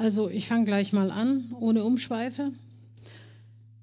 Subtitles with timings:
[0.00, 2.52] Also ich fange gleich mal an, ohne Umschweife.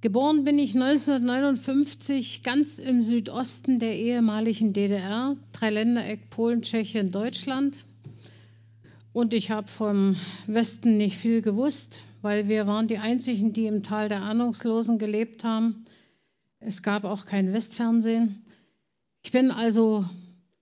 [0.02, 7.86] Geboren bin ich 1959 ganz im Südosten der ehemaligen DDR, Dreiländereck Polen, Tschechien, Deutschland.
[9.14, 10.16] Und ich habe vom
[10.48, 15.44] Westen nicht viel gewusst, weil wir waren die Einzigen, die im Tal der Ahnungslosen gelebt
[15.44, 15.86] haben.
[16.60, 18.44] Es gab auch kein Westfernsehen.
[19.22, 20.04] Ich bin also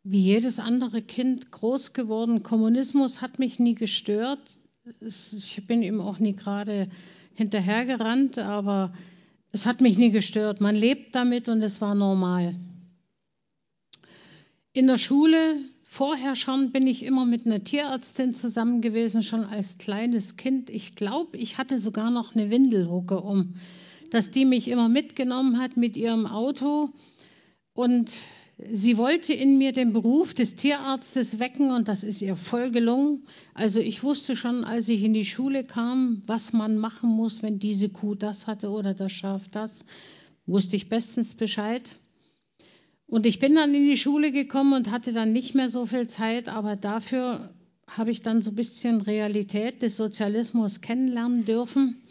[0.04, 2.44] wie jedes andere Kind groß geworden.
[2.44, 4.42] Kommunismus hat mich nie gestört.
[5.02, 6.90] Ich bin ihm auch nie gerade
[7.34, 8.94] hinterhergerannt, aber
[9.52, 10.62] es hat mich nie gestört.
[10.62, 12.54] Man lebt damit und es war normal.
[14.74, 19.80] In der Schule, vorher schon, bin ich immer mit einer Tierärztin zusammen gewesen, schon als
[19.80, 20.70] kleines Kind.
[20.70, 23.56] Ich glaube, ich hatte sogar noch eine Windelhucke um,
[24.12, 26.90] dass die mich immer mitgenommen hat mit ihrem Auto.
[27.74, 28.14] Und
[28.58, 33.28] Sie wollte in mir den Beruf des Tierarztes wecken und das ist ihr voll gelungen.
[33.54, 37.60] Also ich wusste schon, als ich in die Schule kam, was man machen muss, wenn
[37.60, 39.86] diese Kuh das hatte oder das Schaf das,
[40.46, 41.98] wusste ich bestens Bescheid.
[43.08, 46.08] Und ich bin dann in die Schule gekommen und hatte dann nicht mehr so viel
[46.08, 47.54] Zeit, aber dafür
[47.88, 52.02] habe ich dann so ein bisschen Realität des Sozialismus kennenlernen dürfen.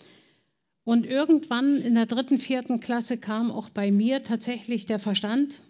[0.84, 5.62] Und irgendwann in der dritten, vierten Klasse kam auch bei mir tatsächlich der Verstand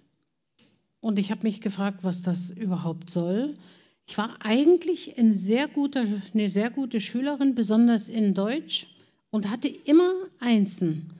[1.05, 3.59] und ich habe mich gefragt, was das überhaupt soll.
[4.07, 8.87] Ich war eigentlich ein sehr guter, eine sehr gute Schülerin, besonders in Deutsch,
[9.29, 11.11] und hatte immer Einsen.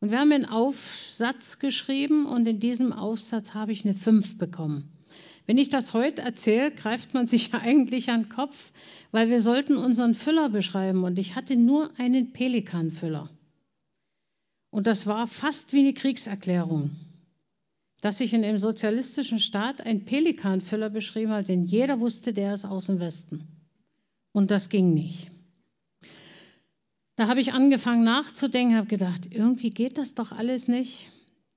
[0.00, 4.90] Und wir haben einen Aufsatz geschrieben und in diesem Aufsatz habe ich eine 5 bekommen.
[5.46, 8.72] Wenn ich das heute erzähle, greift man sich ja eigentlich an den Kopf,
[9.12, 13.30] weil wir sollten unseren Füller beschreiben und ich hatte nur einen Pelikanfüller.
[14.70, 16.90] Und das war fast wie eine Kriegserklärung
[18.00, 22.64] dass ich in einem sozialistischen Staat einen Pelikanfüller beschrieben habe, denn jeder wusste, der ist
[22.64, 23.46] aus dem Westen.
[24.32, 25.30] Und das ging nicht.
[27.16, 31.08] Da habe ich angefangen nachzudenken, habe gedacht, irgendwie geht das doch alles nicht.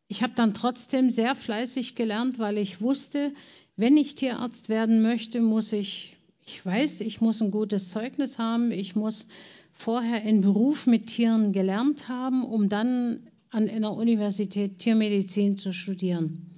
[0.07, 3.31] Ich habe dann trotzdem sehr fleißig gelernt, weil ich wusste,
[3.75, 8.71] wenn ich Tierarzt werden möchte, muss ich, ich weiß, ich muss ein gutes Zeugnis haben,
[8.71, 9.27] ich muss
[9.71, 16.55] vorher einen Beruf mit Tieren gelernt haben, um dann an einer Universität Tiermedizin zu studieren.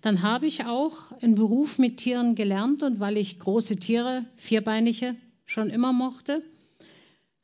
[0.00, 5.14] Dann habe ich auch einen Beruf mit Tieren gelernt und weil ich große Tiere, vierbeinige,
[5.46, 6.42] schon immer mochte,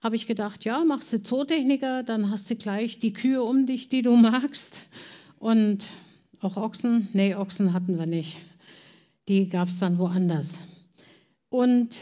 [0.01, 3.89] habe ich gedacht, ja, machst du Zootechniker, dann hast du gleich die Kühe um dich,
[3.89, 4.87] die du magst.
[5.39, 5.89] Und
[6.41, 8.37] auch Ochsen, nee, Ochsen hatten wir nicht.
[9.29, 10.61] Die gab es dann woanders.
[11.51, 12.01] Und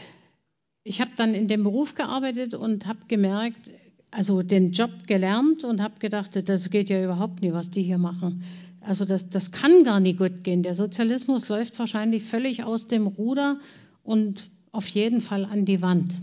[0.83, 3.69] ich habe dann in dem Beruf gearbeitet und habe gemerkt,
[4.11, 7.97] also den Job gelernt und habe gedacht, das geht ja überhaupt nicht, was die hier
[7.97, 8.43] machen.
[8.81, 10.63] Also das, das kann gar nicht gut gehen.
[10.63, 13.59] Der Sozialismus läuft wahrscheinlich völlig aus dem Ruder
[14.03, 16.21] und auf jeden Fall an die Wand.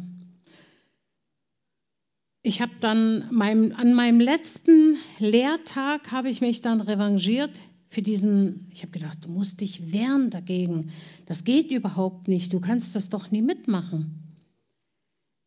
[2.42, 7.50] Ich habe dann meinem, an meinem letzten Lehrtag habe ich mich dann revanchiert
[7.88, 8.66] für diesen.
[8.70, 10.90] Ich habe gedacht, du musst dich wehren dagegen.
[11.26, 12.52] Das geht überhaupt nicht.
[12.52, 14.22] Du kannst das doch nie mitmachen.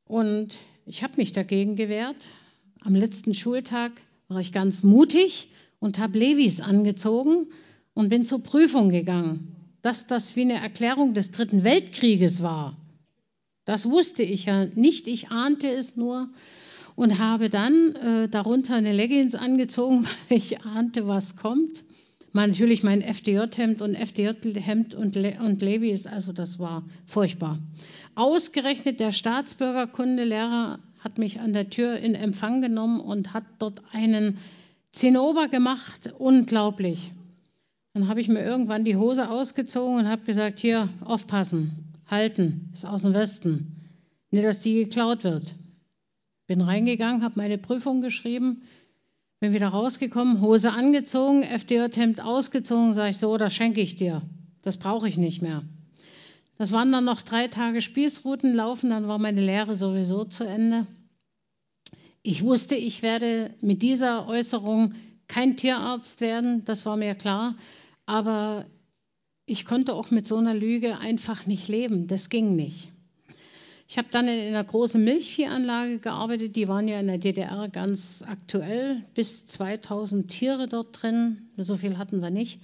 [0.06, 2.16] Und ich habe mich dagegen gewehrt.
[2.82, 3.92] Am letzten Schultag
[4.30, 5.50] war ich ganz mutig
[5.80, 7.48] und habe Levis angezogen
[7.94, 9.54] und bin zur Prüfung gegangen.
[9.82, 12.78] Dass das wie eine Erklärung des Dritten Weltkrieges war,
[13.66, 15.08] das wusste ich ja nicht.
[15.08, 16.30] Ich ahnte es nur
[16.96, 21.84] und habe dann äh, darunter eine Leggings angezogen, weil ich ahnte, was kommt.
[22.46, 27.58] Natürlich mein FDJ-Hemd und FDJ-Hemd und, Le und Levis, also das war furchtbar.
[28.14, 34.38] Ausgerechnet der Staatsbürgerkundelehrer hat mich an der Tür in Empfang genommen und hat dort einen
[34.92, 36.14] Zinnober gemacht.
[36.20, 37.12] Unglaublich.
[37.96, 42.86] Dann habe ich mir irgendwann die Hose ausgezogen und habe gesagt, hier, aufpassen, halten, ist
[42.86, 43.96] aus dem Westen.
[44.30, 45.56] Nicht, dass die geklaut wird.
[46.46, 48.62] Bin reingegangen, habe meine Prüfung geschrieben,
[49.40, 54.24] bin wieder rausgekommen, Hose angezogen, FDJ-Hemd ausgezogen, sage ich so, das schenke ich dir.
[54.64, 55.64] Das brauche ich nicht mehr.
[56.58, 60.88] Das waren dann noch drei Tage Spießruten laufen, dann war meine Lehre sowieso zu Ende.
[62.24, 64.96] Ich wusste, ich werde mit dieser Äußerung
[65.28, 67.56] kein Tierarzt werden, das war mir klar,
[68.08, 68.66] aber
[69.46, 72.90] ich konnte auch mit so einer Lüge einfach nicht leben, das ging nicht.
[73.90, 78.22] Ich habe dann in einer großen Milchviehanlage gearbeitet, die waren ja in der DDR ganz
[78.28, 82.60] aktuell, bis 2000 Tiere dort drin, so viel hatten wir nicht.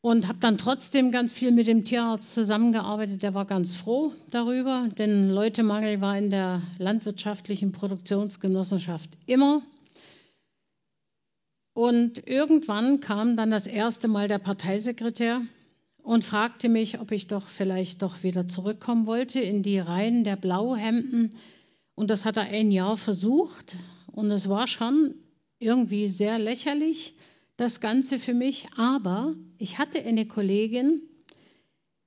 [0.00, 3.22] Und habe dann trotzdem ganz viel mit dem Tierarzt zusammengearbeitet.
[3.22, 9.60] Der war ganz froh darüber, denn Leutemangel war in der landwirtschaftlichen Produktionsgenossenschaft immer.
[11.74, 15.42] Und irgendwann kam dann das erste Mal der Parteisekretär
[16.08, 20.36] und fragte mich, ob ich doch vielleicht doch wieder zurückkommen wollte in die Reihen der
[20.36, 21.34] Blauhemden
[21.96, 23.76] Und das hat er ein Jahr versucht.
[24.10, 25.16] Und es war schon
[25.58, 27.12] irgendwie sehr lächerlich,
[27.58, 28.68] das Ganze für mich.
[28.74, 31.02] Aber ich hatte eine Kollegin,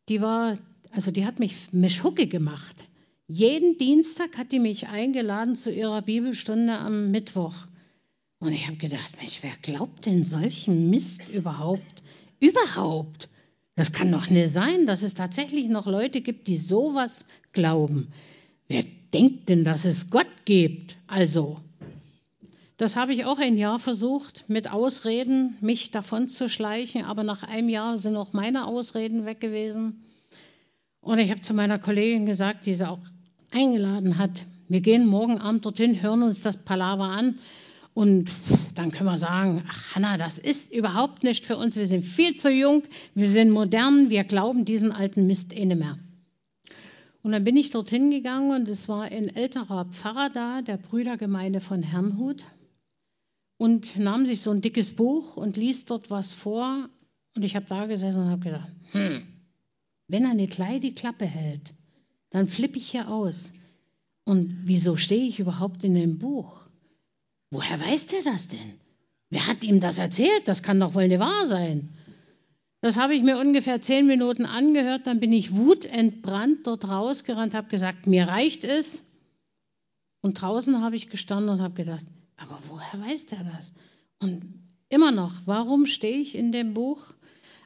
[0.09, 0.57] die war,
[0.89, 2.85] also die hat mich Mischhucke gemacht.
[3.27, 7.53] Jeden Dienstag hat die mich eingeladen zu ihrer Bibelstunde am Mittwoch.
[8.39, 12.01] Und ich habe gedacht, Mensch, wer glaubt denn solchen Mist überhaupt?
[12.39, 13.29] Überhaupt?
[13.81, 18.09] Das kann doch nicht sein, dass es tatsächlich noch Leute gibt, die sowas glauben.
[18.67, 20.97] Wer denkt denn, dass es Gott gibt?
[21.07, 21.57] Also,
[22.77, 27.41] das habe ich auch ein Jahr versucht, mit Ausreden mich davon zu schleichen, aber nach
[27.41, 30.03] einem Jahr sind auch meine Ausreden weg gewesen.
[30.99, 33.01] Und ich habe zu meiner Kollegin gesagt, die sie auch
[33.49, 37.39] eingeladen hat, wir gehen morgen Abend dorthin, hören uns das Palaver an
[37.95, 38.29] und
[38.81, 42.35] dann können wir sagen, ach Hanna, das ist überhaupt nicht für uns, wir sind viel
[42.35, 42.83] zu jung,
[43.13, 45.99] wir sind modern, wir glauben diesen alten Mist eh nicht mehr.
[47.21, 51.59] Und dann bin ich dorthin gegangen und es war ein älterer Pfarrer da, der Brüdergemeinde
[51.59, 52.45] von Herrnhut,
[53.57, 56.89] und nahm sich so ein dickes Buch und liest dort was vor.
[57.35, 59.21] Und ich habe da gesessen und habe gedacht, hm,
[60.07, 61.75] wenn er nicht gleich die Klappe hält,
[62.31, 63.53] dann flippe ich hier aus.
[64.25, 66.70] Und wieso stehe ich überhaupt in dem Buch?
[67.51, 68.79] Woher weiß der das denn?
[69.29, 70.47] Wer hat ihm das erzählt?
[70.47, 71.89] Das kann doch wohl nicht wahr sein.
[72.81, 77.69] Das habe ich mir ungefähr zehn Minuten angehört, dann bin ich wutentbrannt dort rausgerannt, habe
[77.69, 79.03] gesagt, mir reicht es.
[80.21, 82.05] Und draußen habe ich gestanden und habe gedacht,
[82.37, 83.73] aber woher weiß der das?
[84.19, 84.41] Und
[84.89, 87.03] immer noch, warum stehe ich in dem Buch?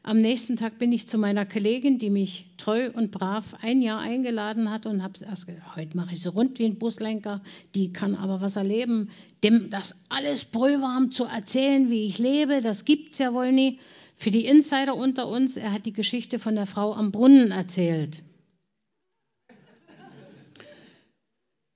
[0.04, 4.00] Am nächsten Tag bin ich zu meiner Kollegin, die mich treu und brav ein Jahr
[4.00, 7.42] eingeladen hat und habe erst gesagt, heute mache ich so rund wie ein Buslenker,
[7.76, 9.12] die kann aber was erleben.
[9.44, 13.80] Dem das alles brühwarm zu erzählen, wie ich lebe, das gibt's ja wohl nie.
[14.16, 18.24] Für die Insider unter uns, er hat die Geschichte von der Frau am Brunnen erzählt.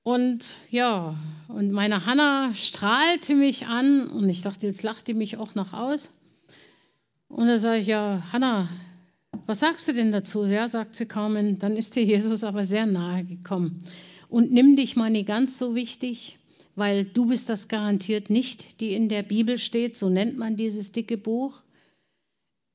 [0.01, 1.15] Und ja,
[1.49, 5.73] und meine Hanna strahlte mich an und ich dachte, jetzt lacht die mich auch noch
[5.73, 6.11] aus.
[7.27, 8.69] Und da sage ich, ja, Hanna,
[9.49, 10.45] was sagst du denn dazu?
[10.45, 13.83] Ja, sagt sie Carmen, dann ist dir Jesus aber sehr nahe gekommen.
[14.29, 16.37] Und nimm dich mal nicht ganz so wichtig,
[16.75, 20.91] weil du bist das garantiert nicht, die in der Bibel steht, so nennt man dieses
[20.91, 21.63] dicke Buch.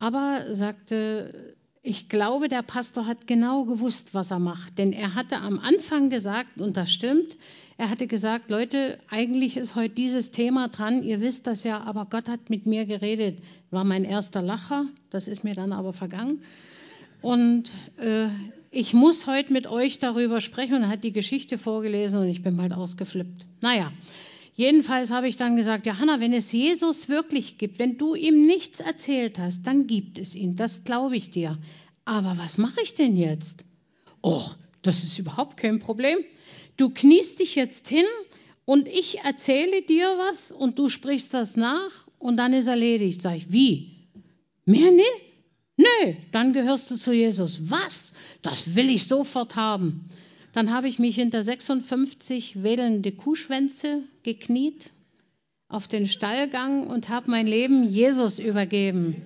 [0.01, 5.37] Aber sagte, ich glaube, der Pastor hat genau gewusst, was er macht, denn er hatte
[5.37, 7.37] am Anfang gesagt, und das stimmt,
[7.77, 12.07] er hatte gesagt, Leute, eigentlich ist heute dieses Thema dran, ihr wisst das ja, aber
[12.07, 13.39] Gott hat mit mir geredet.
[13.71, 16.43] War mein erster Lacher, das ist mir dann aber vergangen.
[17.21, 18.29] Und äh,
[18.71, 22.43] ich muss heute mit euch darüber sprechen und er hat die Geschichte vorgelesen und ich
[22.43, 23.45] bin bald ausgeflippt.
[23.61, 23.91] Naja,
[24.55, 28.47] jedenfalls habe ich dann gesagt, ja Hanna, wenn es Jesus wirklich gibt, wenn du ihm
[28.47, 31.59] nichts erzählt hast, dann gibt es ihn, das glaube ich dir.
[32.05, 33.65] Aber was mache ich denn jetzt?
[34.23, 36.19] Och, das ist überhaupt kein Problem
[36.77, 38.07] du kniest dich jetzt hin
[38.65, 43.21] und ich erzähle dir was und du sprichst das nach und dann ist erledigt.
[43.21, 43.91] Sag ich, wie?
[44.65, 45.11] Mehr nicht?
[45.77, 47.71] Nö, dann gehörst du zu Jesus.
[47.71, 48.13] Was?
[48.43, 50.09] Das will ich sofort haben.
[50.53, 54.91] Dann habe ich mich hinter 56 wedelnde Kuhschwänze gekniet
[55.69, 59.21] auf den Stallgang und habe mein Leben Jesus übergeben.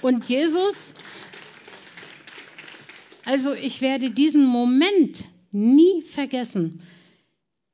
[0.00, 0.94] Und Jesus
[3.28, 5.22] also ich werde diesen Moment
[5.52, 6.80] nie vergessen.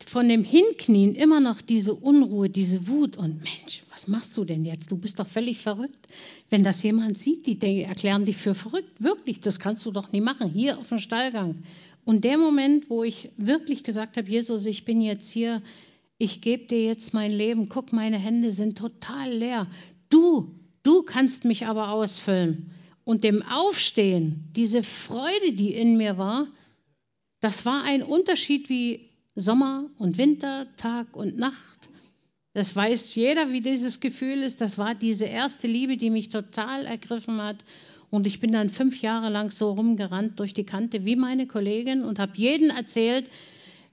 [0.04, 4.64] Von dem Hinknien immer noch diese Unruhe, diese Wut und Mensch, was machst du denn
[4.64, 4.90] jetzt?
[4.90, 6.08] Du bist doch völlig verrückt.
[6.50, 8.90] Wenn das jemand sieht, die denken, erklären dich für verrückt.
[8.98, 10.50] Wirklich, das kannst du doch nie machen.
[10.50, 11.62] Hier auf dem Stallgang.
[12.04, 15.62] Und der Moment, wo ich wirklich gesagt habe, Jesus, ich bin jetzt hier,
[16.18, 17.68] ich gebe dir jetzt mein Leben.
[17.68, 19.68] Guck, meine Hände sind total leer.
[20.10, 20.50] Du,
[20.82, 22.72] du kannst mich aber ausfüllen
[23.04, 26.48] und dem Aufstehen, diese Freude, die in mir war,
[27.40, 31.90] das war ein Unterschied wie Sommer und Winter, Tag und Nacht.
[32.54, 34.60] Das weiß jeder, wie dieses Gefühl ist.
[34.60, 37.64] Das war diese erste Liebe, die mich total ergriffen hat.
[38.10, 42.04] Und ich bin dann fünf Jahre lang so rumgerannt durch die Kante wie meine Kollegin
[42.04, 43.28] und habe jeden erzählt,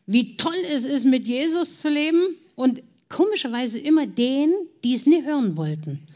[0.05, 2.35] wie toll es ist, mit Jesus zu leben.
[2.55, 4.53] Und komischerweise immer denen,
[4.83, 6.07] die es nie hören wollten.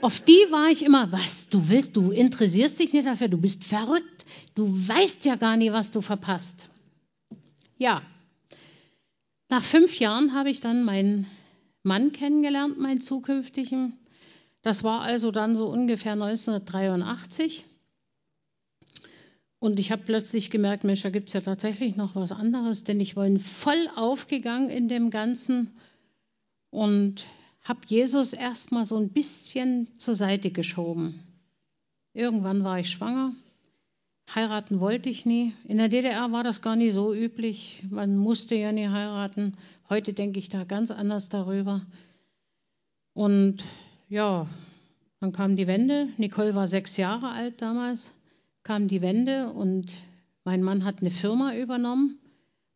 [0.00, 3.64] Auf die war ich immer, was du willst, du interessierst dich nicht dafür, du bist
[3.64, 4.24] verrückt,
[4.54, 6.68] du weißt ja gar nicht, was du verpasst.
[7.78, 8.02] Ja,
[9.48, 11.26] nach fünf Jahren habe ich dann meinen
[11.82, 13.96] Mann kennengelernt, meinen zukünftigen.
[14.62, 17.64] Das war also dann so ungefähr 1983.
[19.58, 23.00] Und ich habe plötzlich gemerkt, Mensch, da gibt es ja tatsächlich noch was anderes, denn
[23.00, 25.70] ich war voll aufgegangen in dem Ganzen.
[26.70, 27.24] Und
[27.68, 31.20] habe Jesus erstmal so ein bisschen zur Seite geschoben.
[32.12, 33.32] Irgendwann war ich schwanger,
[34.34, 35.54] Heiraten wollte ich nie.
[35.64, 37.82] In der DDR war das gar nicht so üblich.
[37.90, 39.52] Man musste ja nie heiraten.
[39.88, 41.86] Heute denke ich da ganz anders darüber.
[43.14, 43.64] Und
[44.08, 44.46] ja,
[45.20, 46.08] dann kam die Wende.
[46.16, 48.14] Nicole war sechs Jahre alt damals.
[48.64, 49.94] Kam die Wende und
[50.44, 52.18] mein Mann hat eine Firma übernommen.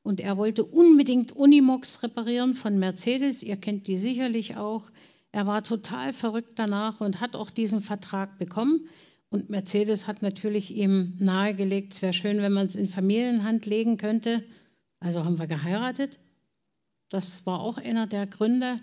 [0.03, 3.43] Und er wollte unbedingt Unimox reparieren von Mercedes.
[3.43, 4.91] Ihr kennt die sicherlich auch.
[5.33, 8.89] Er war total verrückt danach und hat auch diesen Vertrag bekommen.
[9.31, 13.97] Und Mercedes hat natürlich ihm nahegelegt, es wäre schön, wenn man es in Familienhand legen
[13.97, 14.43] könnte.
[14.99, 16.19] Also haben wir geheiratet.
[17.11, 18.79] Das war auch einer der Gründe.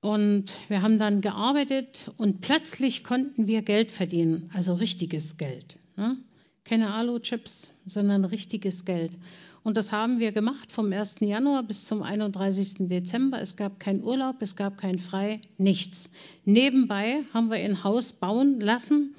[0.00, 5.78] Und wir haben dann gearbeitet und plötzlich konnten wir Geld verdienen, also richtiges Geld.
[5.96, 6.16] Ne?
[6.64, 9.18] Keine Alu-Chips, sondern richtiges Geld.
[9.66, 11.16] Und das haben wir gemacht vom 1.
[11.22, 12.86] Januar bis zum 31.
[12.88, 13.40] Dezember.
[13.40, 16.12] Es gab keinen Urlaub, es gab kein Frei, nichts.
[16.44, 19.16] Nebenbei haben wir ein Haus bauen lassen,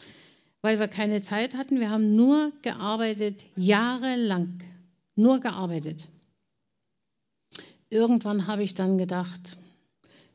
[0.62, 1.82] weil wir keine Zeit hatten.
[1.82, 4.64] Wir haben nur gearbeitet, jahrelang.
[5.18, 6.08] Nur gearbeitet.
[7.90, 9.58] Irgendwann habe ich dann gedacht,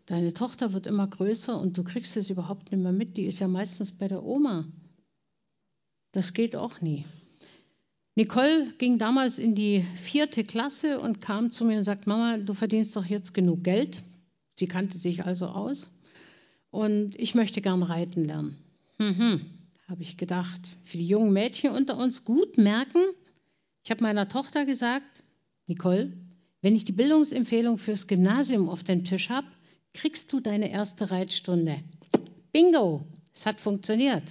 [0.04, 3.16] deine Tochter wird immer größer und du kriegst es überhaupt nicht mehr mit.
[3.16, 4.66] Die ist ja meistens bei der Oma.
[6.12, 7.06] Das geht auch nie.
[8.14, 12.52] Nicole ging damals in die vierte Klasse und kam zu mir und sagt, Mama, du
[12.52, 14.02] verdienst doch jetzt genug Geld.
[14.54, 15.90] Sie kannte sich also aus.
[16.70, 18.56] Und ich möchte gern reiten lernen.
[18.98, 19.40] Mhm,
[19.88, 20.60] habe ich gedacht.
[20.84, 23.00] Für die jungen Mädchen unter uns gut merken.
[23.84, 25.22] Ich habe meiner Tochter gesagt,
[25.66, 26.12] Nicole,
[26.60, 29.46] wenn ich die Bildungsempfehlung fürs Gymnasium auf dem Tisch habe,
[29.94, 31.82] kriegst du deine erste Reitstunde.
[32.52, 34.22] Bingo, es hat funktioniert.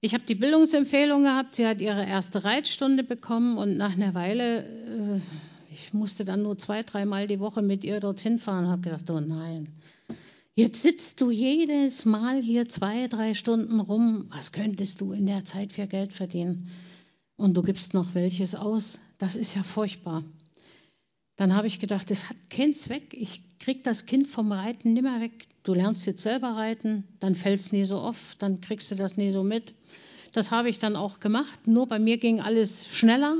[0.00, 4.64] Ich habe die Bildungsempfehlung gehabt, sie hat ihre erste Reitstunde bekommen und nach einer Weile,
[4.64, 5.20] äh,
[5.72, 9.20] ich musste dann nur zwei, dreimal die Woche mit ihr dorthin fahren, habe gedacht, oh
[9.20, 9.68] nein,
[10.54, 15.46] jetzt sitzt du jedes Mal hier zwei, drei Stunden rum, was könntest du in der
[15.46, 16.70] Zeit für Geld verdienen?
[17.36, 20.24] Und du gibst noch welches aus, das ist ja furchtbar.
[21.36, 25.20] Dann habe ich gedacht, das hat keinen Zweck, ich krieg das Kind vom Reiten nimmer
[25.20, 25.46] weg.
[25.66, 29.16] Du lernst jetzt selber reiten, dann fällt es nie so oft, dann kriegst du das
[29.16, 29.74] nie so mit.
[30.32, 31.66] Das habe ich dann auch gemacht.
[31.66, 33.34] Nur bei mir ging alles schneller.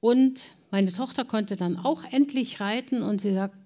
[0.00, 0.38] Und
[0.70, 3.56] meine Tochter konnte dann auch endlich reiten und sie sagt,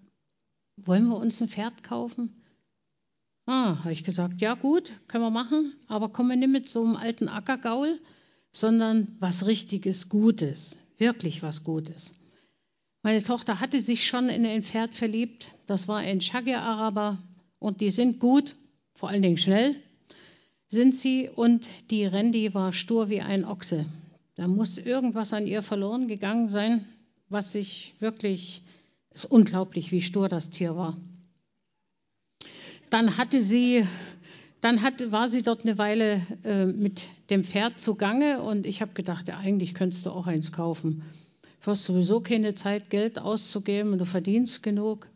[0.76, 2.30] wollen wir uns ein Pferd kaufen?
[3.46, 6.84] Ah, habe ich gesagt, ja gut, können wir machen, aber kommen wir nicht mit so
[6.84, 7.99] einem alten Ackergaul,
[8.52, 12.14] sondern was richtiges Gutes, wirklich was Gutes.
[13.02, 17.18] Meine Tochter hatte sich schon in ein Pferd verliebt, das war ein Shagir Araber
[17.62, 18.54] und die sind gut,
[18.95, 19.76] vor allen Dingen schnell
[20.66, 23.85] sind sie und die Randy war stur wie ein Ochse.
[24.37, 26.87] Da muss irgendwas an ihr verloren gegangen sein,
[27.28, 28.62] was sich wirklich,
[29.12, 30.97] ist unglaublich, wie stur das Tier war.
[32.88, 33.87] Dann hatte sie,
[34.62, 38.95] dann hatte, war sie dort eine Weile äh, mit dem Pferd zugange und ich habe
[38.95, 41.02] gedacht, ja, eigentlich könntest du auch eins kaufen.
[41.62, 45.07] Du hast sowieso keine Zeit, Geld auszugeben und du verdienst genug.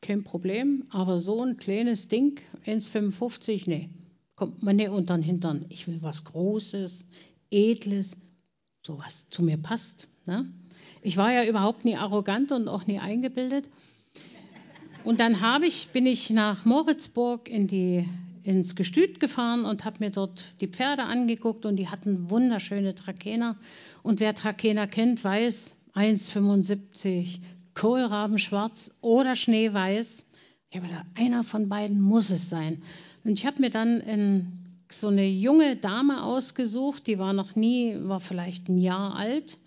[0.00, 3.90] Kein Problem, aber so ein kleines Ding, 1,55, nee
[4.38, 5.64] kommt man nicht unter den Hintern.
[5.68, 7.06] Ich will was Großes,
[7.50, 8.16] Edles,
[8.86, 10.06] so was zu mir passt.
[10.26, 10.46] Ne?
[11.02, 13.68] Ich war ja überhaupt nie arrogant und auch nie eingebildet.
[15.02, 18.08] Und dann ich, bin ich nach Moritzburg in die,
[18.44, 23.56] ins Gestüt gefahren und habe mir dort die Pferde angeguckt und die hatten wunderschöne Trakener.
[24.04, 27.40] Und wer Trakener kennt, weiß 1,75,
[27.78, 30.26] Kohlrabenschwarz oder Schneeweiß.
[30.70, 32.82] Ich habe gedacht, einer von beiden muss es sein.
[33.24, 34.52] Und ich habe mir dann in,
[34.90, 39.58] so eine junge Dame ausgesucht, die war noch nie, war vielleicht ein Jahr alt.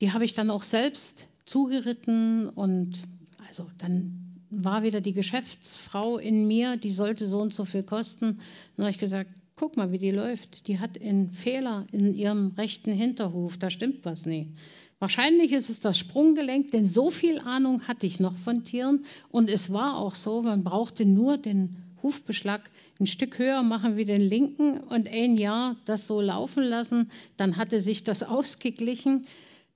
[0.00, 3.00] Die habe ich dann auch selbst zugeritten und
[3.46, 8.40] also dann war wieder die Geschäftsfrau in mir, die sollte so und so viel kosten.
[8.76, 10.66] Dann habe ich gesagt, guck mal, wie die läuft.
[10.66, 14.50] Die hat einen Fehler in ihrem rechten Hinterhof, da stimmt was nicht.
[15.00, 19.48] Wahrscheinlich ist es das Sprunggelenk, denn so viel Ahnung hatte ich noch von Tieren und
[19.48, 24.20] es war auch so, man brauchte nur den Hufbeschlag ein Stück höher machen wie den
[24.20, 29.26] linken und ein Jahr das so laufen lassen, dann hatte sich das ausgeglichen.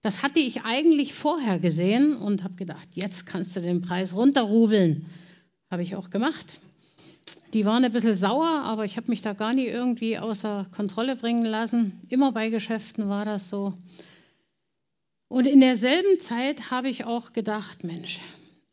[0.03, 5.07] Das hatte ich eigentlich vorher gesehen und habe gedacht, jetzt kannst du den Preis runterrubeln.
[5.71, 6.59] Habe ich auch gemacht.
[7.55, 11.17] Die waren ein bisschen sauer, aber ich habe mich da gar nicht irgendwie außer Kontrolle
[11.17, 11.99] bringen lassen.
[12.11, 13.73] Immer bei Geschäften war das so.
[15.35, 18.21] Und in derselben Zeit habe ich auch gedacht, Mensch,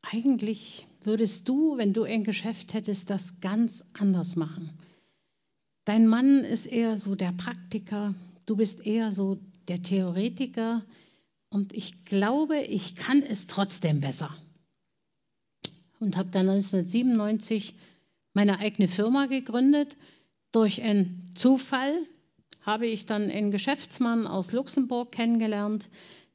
[0.03, 4.69] eigentlich würdest du, wenn du ein Geschäft hättest, das ganz anders machen.
[5.85, 8.13] Dein Mann ist eher so der Praktiker,
[8.45, 9.39] du bist eher so
[9.69, 10.85] der Theoretiker
[11.49, 14.29] und ich glaube, ich kann es trotzdem besser.
[15.99, 17.73] Und habe dann 1997
[18.33, 19.97] meine eigene Firma gegründet
[20.51, 22.05] durch einen Zufall
[22.61, 25.89] habe ich dann einen Geschäftsmann aus Luxemburg kennengelernt.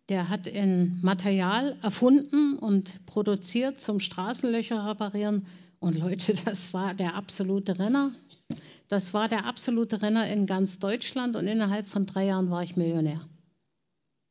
[0.08, 5.46] Der hat ein Material erfunden und produziert zum Straßenlöcher reparieren.
[5.80, 8.12] Und Leute, das war der absolute Renner.
[8.88, 12.76] Das war der absolute Renner in ganz Deutschland und innerhalb von drei Jahren war ich
[12.76, 13.20] Millionär.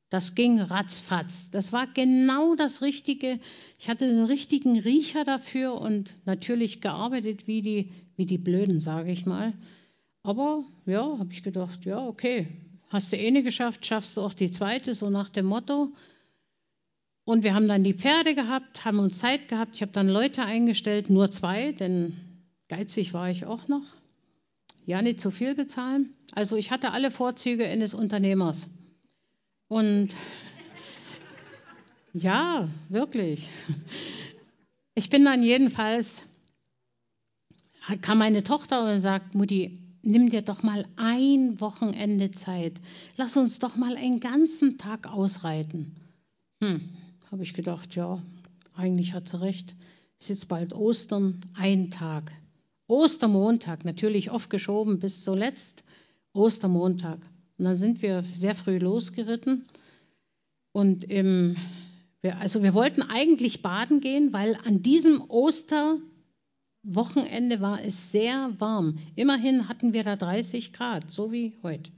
[0.09, 1.49] Das ging ratzfatz.
[1.51, 3.39] Das war genau das Richtige.
[3.79, 9.11] Ich hatte den richtigen Riecher dafür und natürlich gearbeitet wie die, wie die Blöden, sage
[9.11, 9.51] ich mal.
[10.23, 12.47] Aber ja, habe ich gedacht, ja, okay,
[12.95, 15.89] hast du eine geschafft, schaffst du auch die zweite, so nach dem Motto.
[17.25, 19.75] Und wir haben dann die Pferde gehabt, haben uns Zeit gehabt.
[19.75, 22.15] Ich habe dann Leute eingestellt, nur zwei, denn
[22.69, 23.83] geizig war ich auch noch.
[24.85, 26.13] Ja, nicht zu viel bezahlen.
[26.33, 28.69] Also ich hatte alle Vorzüge eines Unternehmers.
[29.67, 30.09] Und
[32.13, 33.49] ja, wirklich.
[34.93, 36.25] Ich bin dann jedenfalls,
[38.01, 42.73] kam meine Tochter und sagt, Mutti, nimm dir doch mal ein Wochenende Zeit.
[43.17, 45.95] Lass uns doch mal einen ganzen Tag ausreiten.
[46.61, 46.89] Hm,
[47.31, 48.21] habe ich gedacht, ja,
[48.75, 49.75] eigentlich hat sie recht.
[50.19, 52.31] Ist jetzt bald Ostern, ein Tag.
[52.87, 55.83] Ostermontag, natürlich oft geschoben bis zuletzt.
[56.33, 57.19] Ostermontag.
[57.57, 59.65] Und dann sind wir sehr früh losgeritten.
[60.71, 61.55] Und im,
[62.39, 65.21] also wir wollten eigentlich baden gehen, weil an diesem
[66.85, 68.97] Osterwochenende war es sehr warm.
[69.15, 71.91] Immerhin hatten wir da 30 Grad, so wie heute.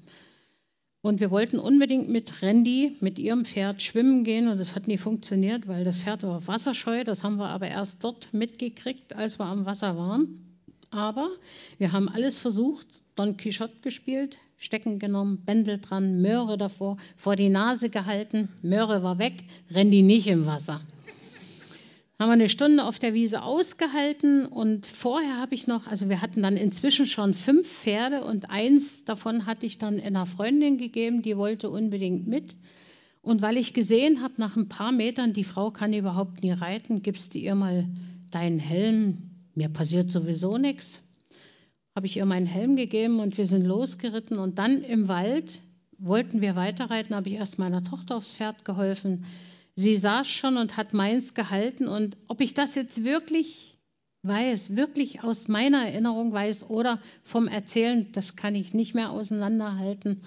[1.02, 4.98] Und wir wollten unbedingt mit Randy, mit ihrem Pferd, schwimmen gehen und das hat nie
[4.98, 7.04] funktioniert, weil das Pferd war wasserscheu.
[7.04, 10.42] Das haben wir aber erst dort mitgekriegt, als wir am Wasser waren.
[10.90, 11.30] Aber
[11.78, 17.50] wir haben alles versucht, Don Quixote gespielt, Stecken genommen, Bändel dran, Möhre davor, vor die
[17.50, 20.82] Nase gehalten, Möhre war weg, Randy nicht im Wasser.
[22.20, 26.22] Haben wir eine Stunde auf der Wiese ausgehalten und vorher habe ich noch, also wir
[26.22, 31.22] hatten dann inzwischen schon fünf Pferde und eins davon hatte ich dann einer Freundin gegeben,
[31.22, 32.56] die wollte unbedingt mit.
[33.22, 37.04] Und weil ich gesehen habe, nach ein paar Metern, die Frau kann überhaupt nie reiten,
[37.04, 37.88] gibst du ihr mal
[38.32, 39.30] deinen Helm.
[39.54, 41.04] Mir passiert sowieso nichts
[41.98, 44.38] habe ich ihr meinen Helm gegeben und wir sind losgeritten.
[44.38, 45.64] Und dann im Wald
[45.98, 49.26] wollten wir weiterreiten, habe ich erst meiner Tochter aufs Pferd geholfen.
[49.78, 51.88] Sie saß schon und hat meins gehalten.
[51.88, 53.78] Und ob ich das jetzt wirklich
[54.24, 60.22] weiß, wirklich aus meiner Erinnerung weiß oder vom Erzählen, das kann ich nicht mehr auseinanderhalten.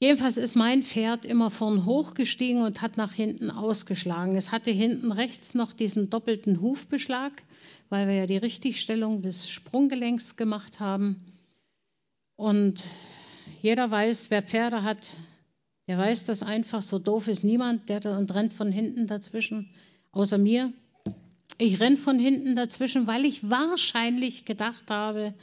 [0.00, 4.36] Jedenfalls ist mein Pferd immer vorn hochgestiegen und hat nach hinten ausgeschlagen.
[4.36, 7.42] Es hatte hinten rechts noch diesen doppelten Hufbeschlag
[7.92, 11.22] weil wir ja die Richtigstellung des Sprunggelenks gemacht haben.
[12.36, 12.82] Und
[13.60, 15.12] jeder weiß, wer Pferde hat,
[15.92, 16.80] der weiß das einfach.
[16.80, 19.68] So doof ist niemand, der da und rennt von hinten dazwischen,
[20.12, 20.72] außer mir.
[21.58, 25.34] Ich renn von hinten dazwischen, weil ich wahrscheinlich gedacht habe,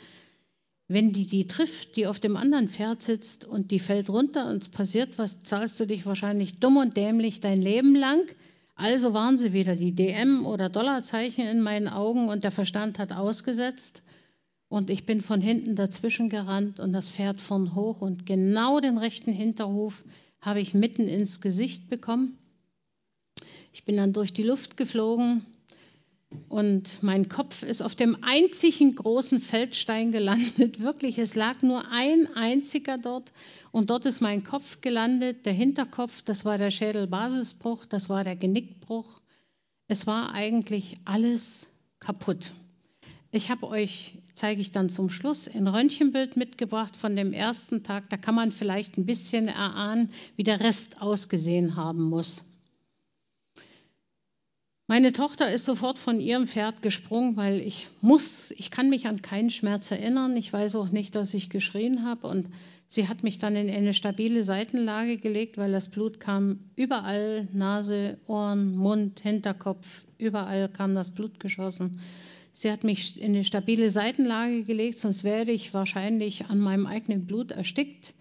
[0.88, 4.64] wenn die die trifft, die auf dem anderen Pferd sitzt und die fällt runter und
[4.64, 8.24] es passiert was, zahlst du dich wahrscheinlich dumm und dämlich dein Leben lang.
[8.74, 13.12] Also waren sie wieder die DM- oder Dollarzeichen in meinen Augen und der Verstand hat
[13.12, 14.02] ausgesetzt.
[14.68, 18.98] Und ich bin von hinten dazwischen gerannt und das Pferd vorn hoch und genau den
[18.98, 20.04] rechten Hinterhof
[20.42, 22.38] habe ich mitten ins Gesicht bekommen.
[23.74, 25.46] Ich bin dann durch die Luft geflogen
[26.48, 30.80] und mein Kopf ist auf dem einzigen großen Feldstein gelandet.
[30.80, 33.32] Wirklich, es lag nur ein einziger dort.
[33.72, 35.46] Und dort ist mein Kopf gelandet.
[35.46, 39.22] Der Hinterkopf, das war der Schädelbasisbruch, das war der Genickbruch.
[39.88, 42.52] Es war eigentlich alles kaputt.
[43.32, 48.10] Ich habe euch, zeige ich dann zum Schluss, ein Röntgenbild mitgebracht von dem ersten Tag.
[48.10, 52.46] Da kann man vielleicht ein bisschen erahnen, wie der Rest ausgesehen haben muss.
[54.88, 59.22] Meine Tochter ist sofort von ihrem Pferd gesprungen, weil ich muss, ich kann mich an
[59.22, 60.36] keinen Schmerz erinnern.
[60.36, 62.26] Ich weiß auch nicht, dass ich geschrien habe.
[62.26, 62.48] Und
[62.88, 68.18] sie hat mich dann in eine stabile Seitenlage gelegt, weil das Blut kam überall, Nase,
[68.26, 72.02] Ohren, Mund, Hinterkopf, überall kam das Blut geschossen.
[72.60, 77.26] Sie hat mich in eine stabile Seitenlage gelegt, sonst werde ich wahrscheinlich an meinem eigenen
[77.26, 78.14] Blut erstickt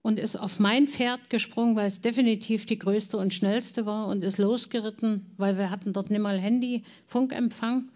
[0.00, 4.24] und ist auf mein Pferd gesprungen, weil es definitiv die größte und schnellste war und
[4.24, 7.90] ist losgeritten, weil wir hatten dort nicht mal Handy, Funkempfang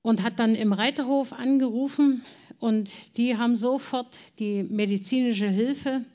[0.00, 2.22] und hat dann im Reiterhof angerufen
[2.58, 6.06] und die haben sofort die medizinische Hilfe,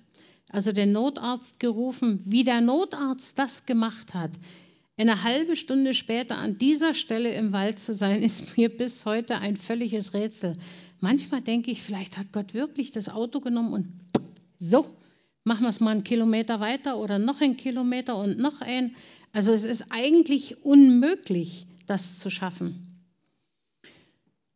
[0.49, 2.23] also den Notarzt gerufen.
[2.25, 4.31] Wie der Notarzt das gemacht hat,
[4.97, 9.37] eine halbe Stunde später an dieser Stelle im Wald zu sein, ist mir bis heute
[9.37, 10.53] ein völliges Rätsel.
[10.99, 13.87] Manchmal denke ich, vielleicht hat Gott wirklich das Auto genommen und
[14.57, 14.85] so,
[15.43, 18.95] machen wir es mal einen Kilometer weiter oder noch einen Kilometer und noch einen.
[19.33, 22.90] Also es ist eigentlich unmöglich, das zu schaffen.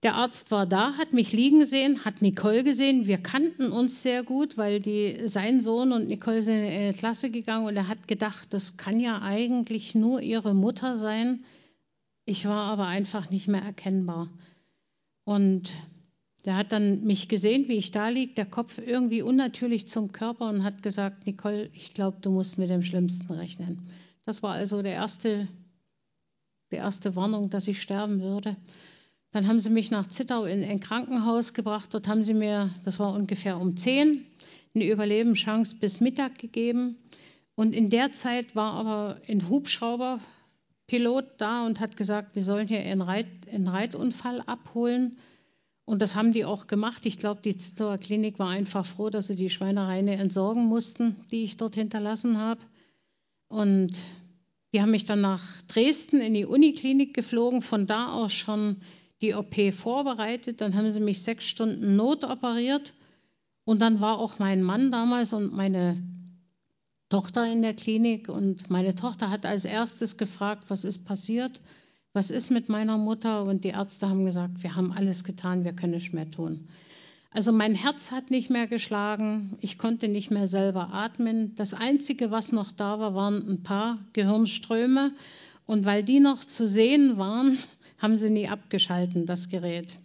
[0.06, 3.08] Der Arzt war da, hat mich liegen sehen, hat Nicole gesehen.
[3.08, 7.32] Wir kannten uns sehr gut, weil die, sein Sohn und Nicole sind in eine Klasse
[7.32, 11.44] gegangen und er hat gedacht, das kann ja eigentlich nur ihre Mutter sein.
[12.24, 14.30] Ich war aber einfach nicht mehr erkennbar.
[15.24, 15.72] Und
[16.46, 20.50] der hat dann mich gesehen, wie ich da liege, der Kopf irgendwie unnatürlich zum Körper
[20.50, 23.80] und hat gesagt, Nicole, ich glaube, du musst mit dem Schlimmsten rechnen.
[24.24, 25.48] Das war also der erste,
[26.72, 28.56] die erste Warnung, dass ich sterben würde.
[29.36, 31.94] Dann haben sie mich nach Zittau in ein Krankenhaus gebracht.
[31.94, 34.26] Dort haben sie mir, das war ungefähr um 10,
[34.74, 36.96] eine Überlebenschance bis Mittag gegeben.
[37.54, 42.80] Und in der Zeit war aber ein Hubschrauberpilot da und hat gesagt, wir sollen hier
[42.80, 45.18] einen, Reit, einen Reitunfall abholen.
[45.84, 47.06] Und das haben die auch gemacht.
[47.06, 51.44] Ich glaube, die Zittauer Klinik war einfach froh, dass sie die Schweinereine entsorgen mussten, die
[51.44, 52.62] ich dort hinterlassen habe.
[53.50, 53.98] Und
[54.74, 58.78] die haben mich dann nach Dresden in die Uniklinik geflogen, von da aus schon
[59.22, 62.94] die OP vorbereitet, dann haben sie mich sechs Stunden notoperiert
[63.66, 65.98] und dann war auch mein Mann damals und meine
[67.10, 68.30] Tochter in der Klinik.
[68.30, 71.62] Und meine Tochter hat als erstes gefragt, was ist passiert,
[72.14, 73.44] was ist mit meiner Mutter?
[73.44, 76.68] Und die Ärzte haben gesagt, wir haben alles getan, wir können nichts mehr tun.
[77.32, 81.54] Also mein Herz hat nicht mehr geschlagen, ich konnte nicht mehr selber atmen.
[81.56, 85.12] Das Einzige, was noch da war, waren ein paar Gehirnströme.
[85.66, 87.58] Und weil die noch zu sehen waren,
[87.98, 89.98] haben sie nie abgeschalten, das Gerät.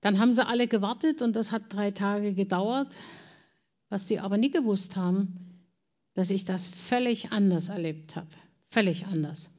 [0.00, 2.96] Dann haben sie alle gewartet und das hat drei Tage gedauert.
[3.88, 5.60] Was sie aber nie gewusst haben,
[6.14, 8.28] dass ich das völlig anders erlebt habe.
[8.70, 9.50] Völlig anders.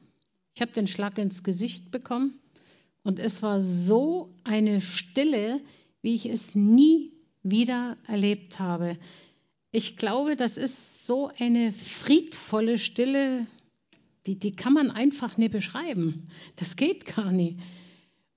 [0.54, 2.38] Ich habe den Schlag ins Gesicht bekommen
[3.02, 5.60] und es war so eine Stille,
[6.02, 7.12] wie ich es nie
[7.42, 8.98] wieder erlebt habe.
[9.70, 13.46] Ich glaube, das ist so eine friedvolle Stille,
[14.26, 16.28] die, die kann man einfach nicht beschreiben.
[16.56, 17.58] Das geht gar nicht.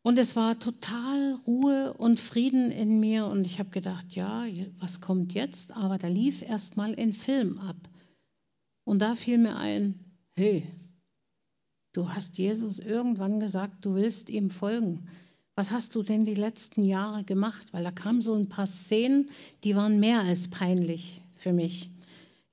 [0.02, 3.26] Und es war total Ruhe und Frieden in mir.
[3.26, 4.46] Und ich habe gedacht, ja,
[4.80, 5.76] was kommt jetzt?
[5.76, 7.78] Aber da lief erst mal ein Film ab.
[8.86, 10.00] Und da fiel mir ein,
[10.36, 10.64] hey,
[11.94, 15.10] du hast Jesus irgendwann gesagt, du willst ihm folgen.
[15.56, 17.68] Was hast du denn die letzten Jahre gemacht?
[17.74, 19.30] Weil da kamen so ein paar Szenen,
[19.66, 21.90] die waren mehr als peinlich für mich.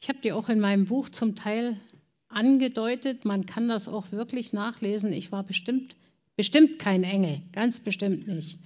[0.01, 1.81] Ich habe die auch in meinem Buch zum Teil
[2.29, 3.25] angedeutet.
[3.25, 5.13] Man kann das auch wirklich nachlesen.
[5.13, 5.97] Ich war bestimmt,
[6.37, 8.59] bestimmt kein Engel, ganz bestimmt nicht.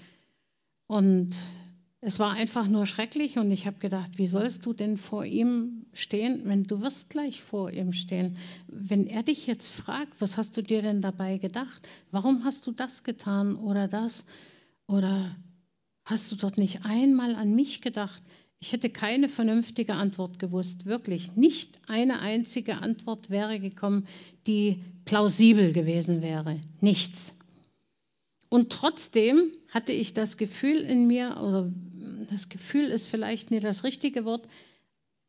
[0.86, 1.36] Und
[2.02, 5.84] es war einfach nur schrecklich und ich habe gedacht, wie sollst du denn vor ihm
[5.92, 8.38] stehen, wenn du wirst gleich vor ihm stehen?
[8.68, 11.86] Wenn er dich jetzt fragt, was hast du dir denn dabei gedacht?
[12.10, 14.24] Warum hast du das getan oder das?
[14.86, 15.36] Oder
[16.06, 18.22] hast du dort nicht einmal an mich gedacht?
[18.62, 21.34] Ich hätte keine vernünftige Antwort gewusst, wirklich.
[21.34, 24.06] Nicht eine einzige Antwort wäre gekommen,
[24.46, 26.60] die plausibel gewesen wäre.
[26.80, 27.34] Nichts.
[28.50, 31.72] Und trotzdem hatte ich das Gefühl in mir, oder
[32.28, 34.46] das Gefühl ist vielleicht nicht das richtige Wort,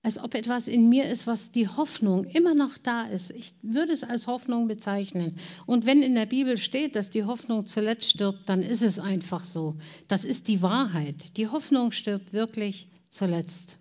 [0.03, 3.31] als ob etwas in mir ist, was die Hoffnung immer noch da ist.
[3.31, 5.37] Ich würde es als Hoffnung bezeichnen.
[5.67, 9.43] Und wenn in der Bibel steht, dass die Hoffnung zuletzt stirbt, dann ist es einfach
[9.43, 9.77] so.
[10.07, 11.37] Das ist die Wahrheit.
[11.37, 13.77] Die Hoffnung stirbt wirklich zuletzt.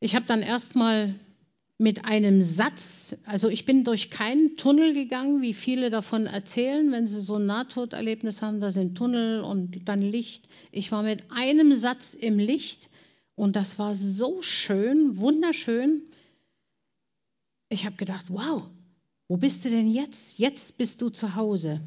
[0.00, 1.14] Ich habe dann erstmal
[1.78, 7.06] mit einem Satz, also ich bin durch keinen Tunnel gegangen, wie viele davon erzählen, wenn
[7.06, 10.46] sie so ein Nahtoderlebnis haben, da sind Tunnel und dann Licht.
[10.72, 12.90] Ich war mit einem Satz im Licht
[13.34, 16.02] und das war so schön, wunderschön.
[17.70, 18.62] Ich habe gedacht, wow,
[19.28, 20.38] wo bist du denn jetzt?
[20.38, 21.80] Jetzt bist du zu Hause.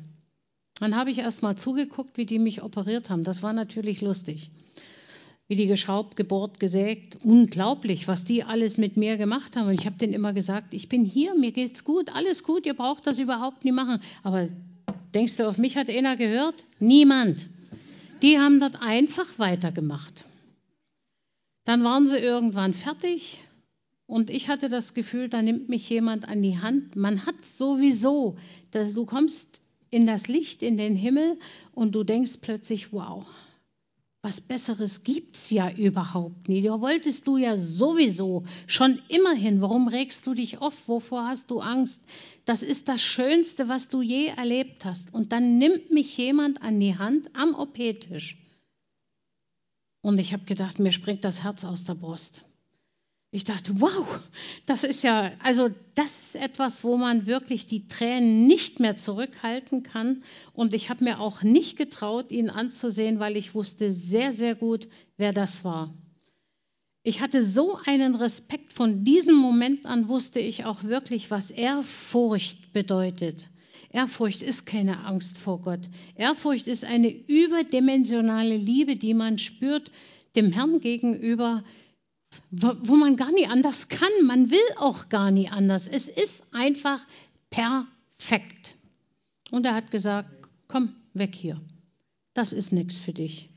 [0.79, 3.23] Dann habe ich erst mal zugeguckt, wie die mich operiert haben.
[3.23, 4.49] Das war natürlich lustig
[5.53, 7.19] wie die geschraubt, gebohrt, gesägt.
[7.23, 9.67] Unglaublich, was die alles mit mir gemacht haben.
[9.67, 12.73] Und ich habe denen immer gesagt, ich bin hier, mir geht's gut, alles gut, ihr
[12.73, 14.01] braucht das überhaupt nicht machen.
[14.23, 14.47] Aber
[15.13, 16.55] denkst du, auf mich hat einer gehört?
[16.79, 17.49] Niemand.
[18.23, 20.25] Die haben dort einfach weitergemacht.
[21.65, 23.43] Dann waren sie irgendwann fertig
[24.07, 26.95] und ich hatte das Gefühl, da nimmt mich jemand an die Hand.
[26.95, 28.37] Man hat sowieso,
[28.71, 29.61] dass du kommst
[29.91, 31.37] in das Licht, in den Himmel
[31.75, 33.27] und du denkst plötzlich, wow,
[34.23, 36.62] was Besseres gibt's ja überhaupt nie.
[36.62, 39.59] Da wolltest du ja sowieso schon immerhin.
[39.59, 40.88] Warum regst du dich auf?
[40.88, 42.01] Wovor hast du Angst?
[42.45, 45.13] Das ist das Schönste, was du je erlebt hast.
[45.13, 48.38] Und dann nimmt mich jemand an die Hand am OP-Tisch.
[50.01, 52.43] Und ich habe gedacht, mir springt das Herz aus der Brust.
[53.35, 54.19] Ich dachte, wow,
[54.67, 59.81] das ist ja, also das ist etwas, wo man wirklich die Tränen nicht mehr zurückhalten
[59.81, 60.21] kann.
[60.53, 64.87] Und ich habe mir auch nicht getraut, ihn anzusehen, weil ich wusste sehr, sehr gut,
[65.17, 65.91] wer das war.
[67.01, 72.71] Ich hatte so einen Respekt von diesem Moment an, wusste ich auch wirklich, was Ehrfurcht
[72.71, 73.49] bedeutet.
[73.89, 75.81] Ehrfurcht ist keine Angst vor Gott.
[76.15, 79.89] Ehrfurcht ist eine überdimensionale Liebe, die man spürt
[80.35, 81.63] dem Herrn gegenüber,
[82.61, 84.11] wo man gar nicht anders kann.
[84.25, 85.87] Man will auch gar nicht anders.
[85.87, 87.05] Es ist einfach
[87.49, 88.75] perfekt.
[89.51, 90.29] Und er hat gesagt,
[90.67, 91.59] komm weg hier.
[92.33, 93.49] Das ist nichts für dich.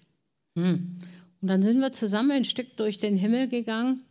[0.56, 0.98] Hm.
[1.42, 4.02] Und dann sind wir zusammen ein Stück durch den Himmel gegangen.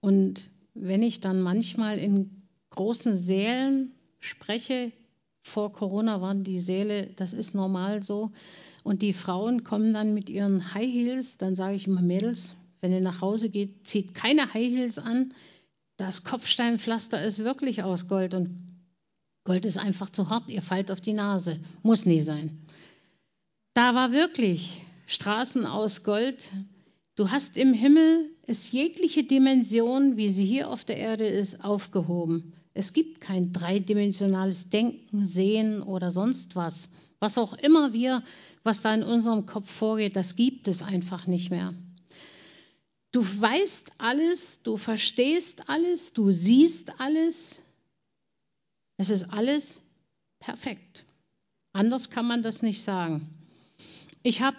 [0.00, 4.92] Und wenn ich dann manchmal in großen Sälen spreche,
[5.42, 8.30] vor Corona waren die Säle, das ist normal so,
[8.84, 12.92] und die Frauen kommen dann mit ihren High Heels, dann sage ich immer Mädels, wenn
[12.92, 15.34] ihr nach Hause geht, zieht keine High Heels an.
[15.96, 18.56] Das Kopfsteinpflaster ist wirklich aus Gold und
[19.44, 21.58] Gold ist einfach zu hart, ihr fallt auf die Nase.
[21.82, 22.66] Muss nie sein.
[23.74, 26.50] Da war wirklich Straßen aus Gold.
[27.16, 32.52] Du hast im Himmel ist jegliche Dimension, wie sie hier auf der Erde ist, aufgehoben.
[32.74, 36.90] Es gibt kein dreidimensionales Denken, Sehen oder sonst was.
[37.18, 38.22] Was auch immer wir,
[38.62, 41.74] was da in unserem Kopf vorgeht, das gibt es einfach nicht mehr.
[43.12, 47.62] Du weißt alles, du verstehst alles, du siehst alles.
[48.98, 49.80] Es ist alles
[50.40, 51.04] perfekt.
[51.72, 53.28] Anders kann man das nicht sagen.
[54.22, 54.56] Ich habe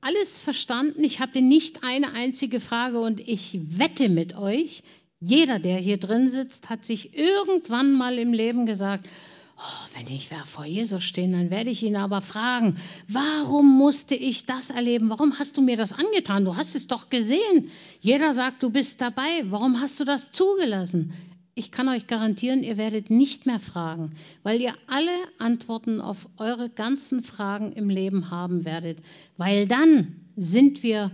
[0.00, 1.02] alles verstanden.
[1.02, 4.82] Ich habe nicht eine einzige Frage und ich wette mit euch,
[5.20, 9.08] jeder, der hier drin sitzt, hat sich irgendwann mal im Leben gesagt,
[9.56, 12.76] oh, wenn ich vor Jesus stehen, dann werde ich ihn aber fragen,
[13.08, 15.10] warum musste ich das erleben?
[15.10, 16.44] Warum hast du mir das angetan?
[16.44, 17.70] Du hast es doch gesehen.
[18.00, 19.44] Jeder sagt, du bist dabei.
[19.44, 21.12] Warum hast du das zugelassen?
[21.56, 26.68] Ich kann euch garantieren, ihr werdet nicht mehr fragen, weil ihr alle Antworten auf eure
[26.68, 28.98] ganzen Fragen im Leben haben werdet,
[29.36, 31.12] weil dann sind wir,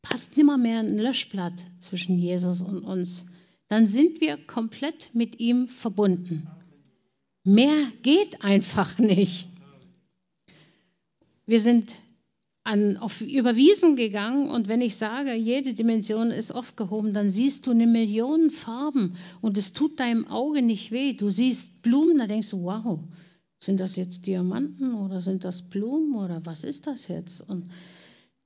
[0.00, 3.26] passt nimmer mehr ein Löschblatt zwischen Jesus und uns,
[3.68, 6.48] dann sind wir komplett mit ihm verbunden.
[7.44, 9.48] Mehr geht einfach nicht.
[11.46, 11.94] Wir sind
[12.68, 17.70] an, auf Überwiesen gegangen und wenn ich sage, jede Dimension ist aufgehoben, dann siehst du
[17.70, 21.14] eine Million Farben und es tut deinem Auge nicht weh.
[21.14, 23.00] Du siehst Blumen, da denkst du, wow,
[23.58, 27.40] sind das jetzt Diamanten oder sind das Blumen oder was ist das jetzt?
[27.40, 27.70] Und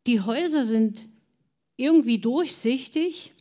[0.07, 1.03] die Häuser sind
[1.77, 3.33] irgendwie durchsichtig.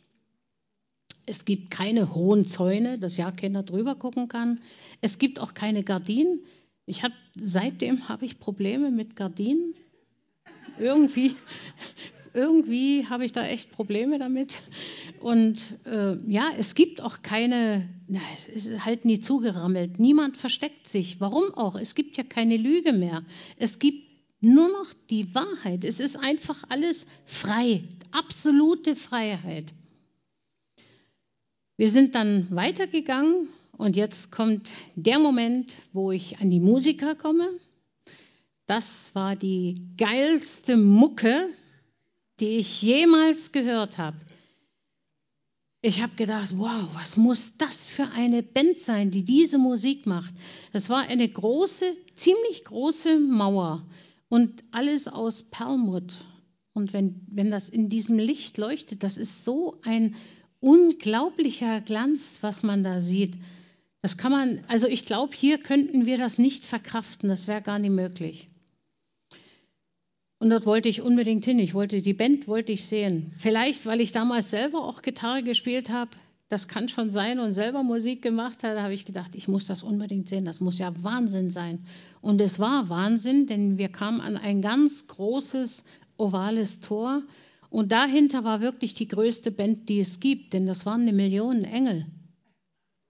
[1.26, 4.60] Es gibt keine hohen Zäune, dass ja keiner drüber gucken kann.
[5.02, 6.40] Es gibt auch keine Gardinen.
[6.86, 9.74] Ich hab, seitdem habe ich Probleme mit Gardinen
[10.78, 11.34] irgendwie,
[12.34, 14.60] irgendwie habe ich da echt Probleme damit.
[15.20, 19.98] Und äh, ja, es gibt auch keine, na, es ist halt nie zugerammelt.
[19.98, 21.20] Niemand versteckt sich.
[21.20, 21.76] Warum auch?
[21.76, 23.24] Es gibt ja keine Lüge mehr.
[23.56, 24.08] Es gibt
[24.40, 25.84] nur noch die Wahrheit.
[25.84, 29.72] Es ist einfach alles frei, absolute Freiheit.
[31.76, 33.48] Wir sind dann weitergegangen
[33.82, 37.48] und jetzt kommt der Moment, wo ich an die Musiker komme.
[38.66, 41.48] Das war die geilste Mucke,
[42.38, 44.16] die ich jemals gehört habe.
[45.80, 50.32] Ich habe gedacht, wow, was muss das für eine Band sein, die diese Musik macht?
[50.72, 53.84] Das war eine große, ziemlich große Mauer
[54.28, 56.24] und alles aus Perlmutt.
[56.72, 60.14] Und wenn, wenn das in diesem Licht leuchtet, das ist so ein
[60.60, 63.34] unglaublicher Glanz, was man da sieht.
[64.02, 67.78] Das kann man, also ich glaube, hier könnten wir das nicht verkraften, das wäre gar
[67.78, 68.48] nicht möglich.
[70.40, 71.60] Und dort wollte ich unbedingt hin.
[71.60, 73.32] Ich wollte die Band wollte ich sehen.
[73.38, 76.10] Vielleicht, weil ich damals selber auch Gitarre gespielt habe.
[76.48, 79.84] Das kann schon sein und selber Musik gemacht habe, habe ich gedacht, ich muss das
[79.84, 80.44] unbedingt sehen.
[80.44, 81.86] Das muss ja Wahnsinn sein.
[82.20, 85.84] Und es war Wahnsinn, denn wir kamen an ein ganz großes
[86.16, 87.22] ovales Tor
[87.70, 91.64] und dahinter war wirklich die größte Band, die es gibt, denn das waren eine Million
[91.64, 92.04] Engel.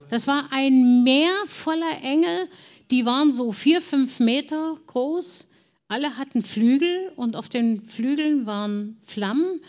[0.09, 2.47] Das war ein Meer voller Engel,
[2.91, 5.47] die waren so vier, fünf Meter groß
[5.93, 9.61] alle hatten Flügel und auf den Flügeln waren Flammen.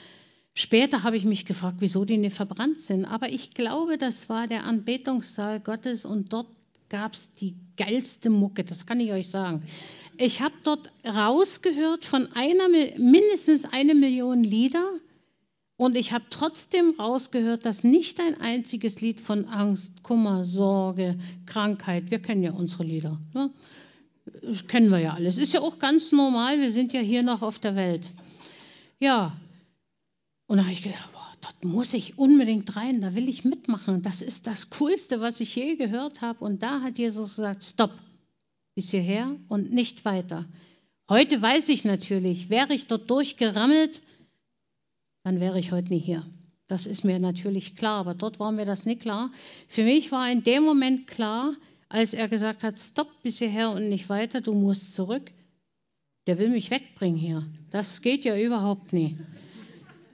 [0.54, 3.04] Später habe ich mich gefragt, wieso die nicht verbrannt sind.
[3.04, 6.46] Aber ich glaube, das war der Anbetungssaal Gottes und dort
[6.88, 9.64] gab es die geilste Mucke, das kann ich euch sagen.
[10.16, 14.86] Ich habe dort rausgehört von einer, mindestens eine Million Lieder
[15.76, 22.10] und ich habe trotzdem rausgehört, dass nicht ein einziges Lied von Angst, Kummer, Sorge, Krankheit,
[22.10, 23.50] wir kennen ja unsere Lieder, ne?
[24.68, 25.36] Kennen wir ja alles.
[25.36, 28.08] Ist ja auch ganz normal, wir sind ja hier noch auf der Welt.
[28.98, 29.36] Ja,
[30.46, 34.02] und da habe ich gedacht, boah, dort muss ich unbedingt rein, da will ich mitmachen.
[34.02, 36.44] Das ist das Coolste, was ich je gehört habe.
[36.44, 37.92] Und da hat Jesus gesagt, stopp,
[38.74, 40.46] bis hierher und nicht weiter.
[41.08, 44.00] Heute weiß ich natürlich, wäre ich dort durchgerammelt,
[45.24, 46.24] dann wäre ich heute nicht hier.
[46.68, 49.30] Das ist mir natürlich klar, aber dort war mir das nicht klar.
[49.66, 51.54] Für mich war in dem Moment klar,
[51.88, 55.30] als er gesagt hat, stopp bis hierher und nicht weiter, du musst zurück.
[56.26, 57.46] Der will mich wegbringen hier.
[57.70, 59.18] Das geht ja überhaupt nie.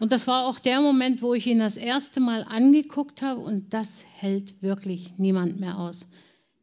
[0.00, 3.72] Und das war auch der Moment, wo ich ihn das erste Mal angeguckt habe und
[3.74, 6.08] das hält wirklich niemand mehr aus.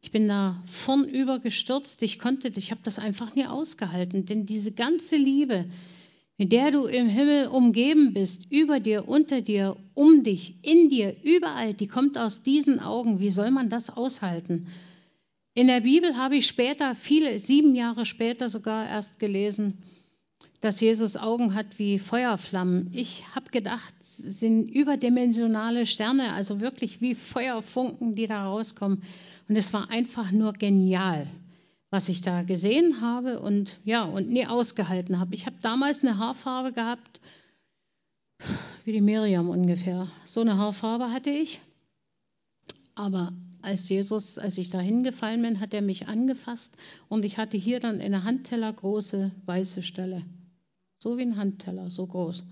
[0.02, 2.02] Ich bin da vornüber gestürzt.
[2.02, 5.66] Ich konnte, ich habe das einfach nie ausgehalten, denn diese ganze Liebe,
[6.38, 11.14] mit der du im Himmel umgeben bist, über dir, unter dir, um dich, in dir,
[11.24, 13.18] überall, die kommt aus diesen Augen.
[13.18, 14.68] Wie soll man das aushalten?
[15.54, 19.78] In der Bibel habe ich später, viele, sieben Jahre später sogar erst gelesen,
[20.60, 22.92] dass Jesus Augen hat wie Feuerflammen.
[22.94, 29.02] Ich habe gedacht, es sind überdimensionale Sterne, also wirklich wie Feuerfunken, die da rauskommen.
[29.48, 31.26] Und es war einfach nur genial,
[31.90, 35.34] was ich da gesehen habe und ja, und nie ausgehalten habe.
[35.34, 37.20] Ich habe damals eine Haarfarbe gehabt,
[38.84, 40.08] wie die Miriam ungefähr.
[40.24, 41.60] So eine Haarfarbe hatte ich.
[42.94, 46.76] Aber als Jesus, als ich da hingefallen bin, hat er mich angefasst
[47.08, 50.22] und ich hatte hier dann eine Handteller große weiße Stelle.
[50.98, 52.44] So wie ein Handteller, so groß.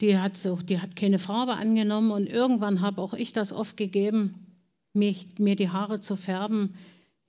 [0.00, 3.76] Die hat, so, die hat keine Farbe angenommen und irgendwann habe auch ich das oft
[3.76, 4.34] gegeben,
[4.92, 6.74] mich, mir die Haare zu färben.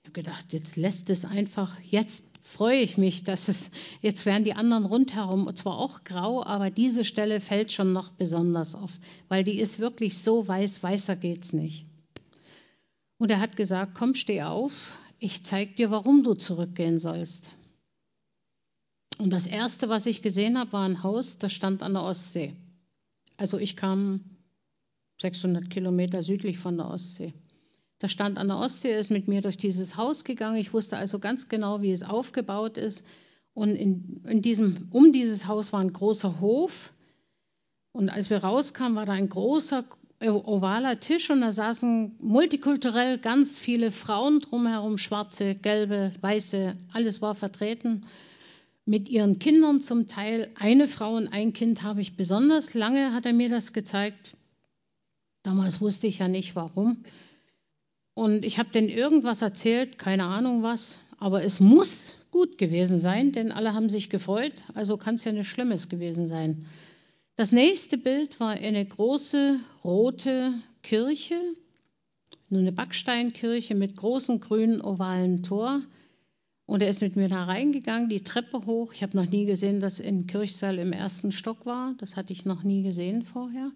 [0.06, 4.44] Ich habe gedacht, jetzt lässt es einfach, jetzt freue ich mich, dass es, jetzt werden
[4.44, 9.42] die anderen rundherum zwar auch grau, aber diese Stelle fällt schon noch besonders auf, weil
[9.42, 11.86] die ist wirklich so weiß, weißer geht's nicht.
[13.18, 17.50] Und er hat gesagt, komm, steh auf, ich zeig dir, warum du zurückgehen sollst.
[19.18, 22.54] Und das erste, was ich gesehen habe, war ein Haus, das stand an der Ostsee.
[23.38, 24.20] Also ich kam
[25.20, 27.34] 600 Kilometer südlich von der Ostsee.
[27.98, 30.56] Da stand an der Ostsee, ist mit mir durch dieses Haus gegangen.
[30.56, 33.06] Ich wusste also ganz genau, wie es aufgebaut ist.
[33.54, 36.92] Und in, in diesem, um dieses Haus war ein großer Hof.
[37.92, 39.84] Und als wir rauskamen, war da ein großer
[40.20, 47.34] ovaler Tisch und da saßen multikulturell ganz viele Frauen drumherum, schwarze, gelbe, weiße, alles war
[47.34, 48.06] vertreten.
[48.86, 50.50] Mit ihren Kindern zum Teil.
[50.54, 54.36] Eine Frau und ein Kind habe ich besonders lange, hat er mir das gezeigt.
[55.42, 56.98] Damals wusste ich ja nicht warum.
[58.16, 63.30] Und ich habe denen irgendwas erzählt, keine Ahnung was, aber es muss gut gewesen sein,
[63.30, 66.64] denn alle haben sich gefreut, also kann es ja nichts Schlimmes gewesen sein.
[67.36, 71.38] Das nächste Bild war eine große rote Kirche,
[72.48, 75.82] nur eine Backsteinkirche mit großen grünen ovalen Tor.
[76.64, 78.94] Und er ist mit mir da reingegangen, die Treppe hoch.
[78.94, 81.94] Ich habe noch nie gesehen, dass ein Kirchsaal im ersten Stock war.
[81.98, 83.72] Das hatte ich noch nie gesehen vorher.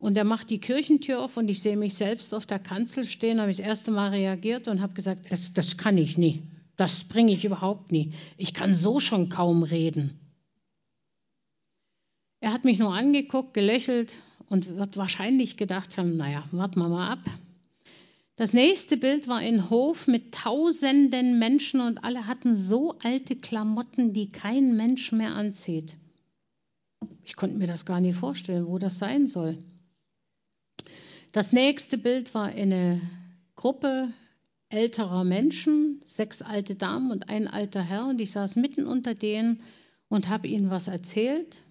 [0.00, 3.38] Und er macht die Kirchentür auf und ich sehe mich selbst auf der Kanzel stehen,
[3.38, 6.42] habe ich das erste Mal reagiert und habe gesagt, das, das kann ich nie.
[6.76, 8.14] Das bringe ich überhaupt nie.
[8.38, 10.18] Ich kann so schon kaum reden.
[12.40, 14.14] Er hat mich nur angeguckt, gelächelt
[14.48, 17.20] und wird wahrscheinlich gedacht haben, naja, warten wir mal ab.
[18.36, 24.14] Das nächste Bild war ein Hof mit tausenden Menschen und alle hatten so alte Klamotten,
[24.14, 25.98] die kein Mensch mehr anzieht.
[27.22, 29.62] Ich konnte mir das gar nicht vorstellen, wo das sein soll.
[31.32, 33.00] Das nächste Bild war eine
[33.54, 34.08] Gruppe
[34.68, 39.60] älterer Menschen, sechs alte Damen und ein alter Herr, und ich saß mitten unter denen
[40.08, 41.62] und habe ihnen was erzählt.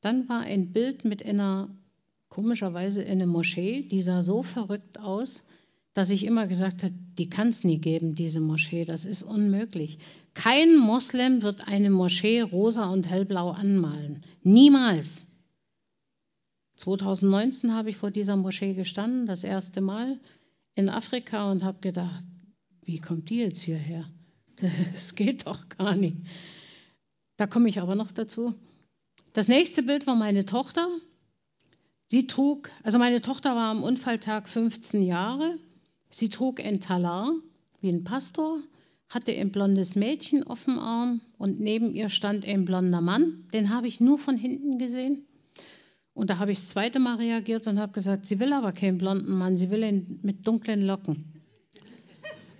[0.00, 1.68] Dann war ein Bild mit einer,
[2.28, 5.44] komischerweise in einer Moschee, die sah so verrückt aus,
[5.94, 9.98] dass ich immer gesagt habe, die kann es nie geben, diese Moschee, das ist unmöglich.
[10.34, 14.22] Kein Moslem wird eine Moschee rosa und hellblau anmalen.
[14.42, 15.26] Niemals.
[16.78, 20.20] 2019 habe ich vor dieser Moschee gestanden, das erste Mal
[20.76, 22.24] in Afrika und habe gedacht,
[22.82, 24.08] wie kommt die jetzt hierher?
[24.92, 26.16] Das geht doch gar nicht.
[27.36, 28.54] Da komme ich aber noch dazu.
[29.32, 30.88] Das nächste Bild war meine Tochter.
[32.08, 35.58] Sie trug, also meine Tochter war am Unfalltag 15 Jahre.
[36.08, 37.32] Sie trug ein Talar
[37.80, 38.58] wie ein Pastor,
[39.08, 43.46] hatte ein blondes Mädchen auf dem Arm und neben ihr stand ein blonder Mann.
[43.52, 45.27] Den habe ich nur von hinten gesehen.
[46.18, 48.98] Und da habe ich das zweite Mal reagiert und habe gesagt, sie will aber keinen
[48.98, 51.32] blonden Mann, sie will ihn mit dunklen Locken.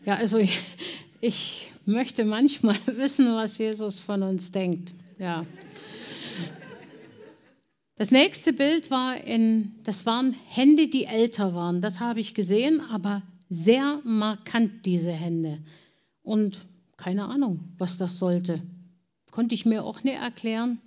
[0.07, 0.61] Ja, also ich,
[1.21, 4.93] ich möchte manchmal wissen, was Jesus von uns denkt.
[5.19, 5.45] Ja.
[7.97, 11.81] Das nächste Bild war in, das waren Hände, die älter waren.
[11.81, 15.59] Das habe ich gesehen, aber sehr markant diese Hände.
[16.23, 16.61] Und
[16.97, 18.63] keine Ahnung, was das sollte.
[19.33, 20.81] Konnte ich mir auch nicht erklären.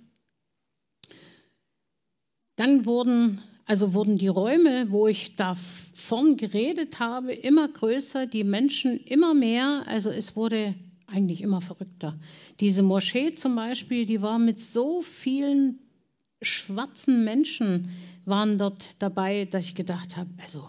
[2.62, 8.98] Dann wurden, also wurden die Räume, wo ich davon geredet habe, immer größer, die Menschen
[8.98, 9.82] immer mehr.
[9.88, 10.76] Also es wurde
[11.08, 12.16] eigentlich immer verrückter.
[12.60, 15.80] Diese Moschee zum Beispiel, die war mit so vielen
[16.40, 17.88] schwarzen Menschen
[18.26, 20.68] waren dort dabei, dass ich gedacht habe, also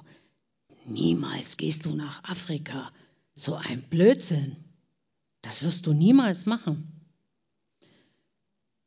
[0.88, 2.92] niemals gehst du nach Afrika.
[3.36, 4.56] So ein Blödsinn.
[5.44, 6.92] Das wirst du niemals machen.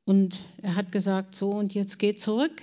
[0.05, 2.63] Und er hat gesagt, so und jetzt geh zurück.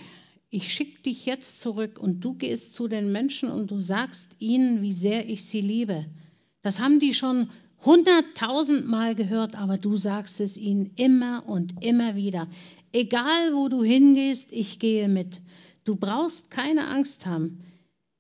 [0.56, 4.84] Ich schicke dich jetzt zurück und du gehst zu den Menschen und du sagst ihnen,
[4.84, 6.06] wie sehr ich sie liebe.
[6.62, 7.50] Das haben die schon
[7.84, 12.48] hunderttausendmal gehört, aber du sagst es ihnen immer und immer wieder.
[12.92, 15.42] Egal wo du hingehst, ich gehe mit.
[15.86, 17.64] Du brauchst keine Angst haben.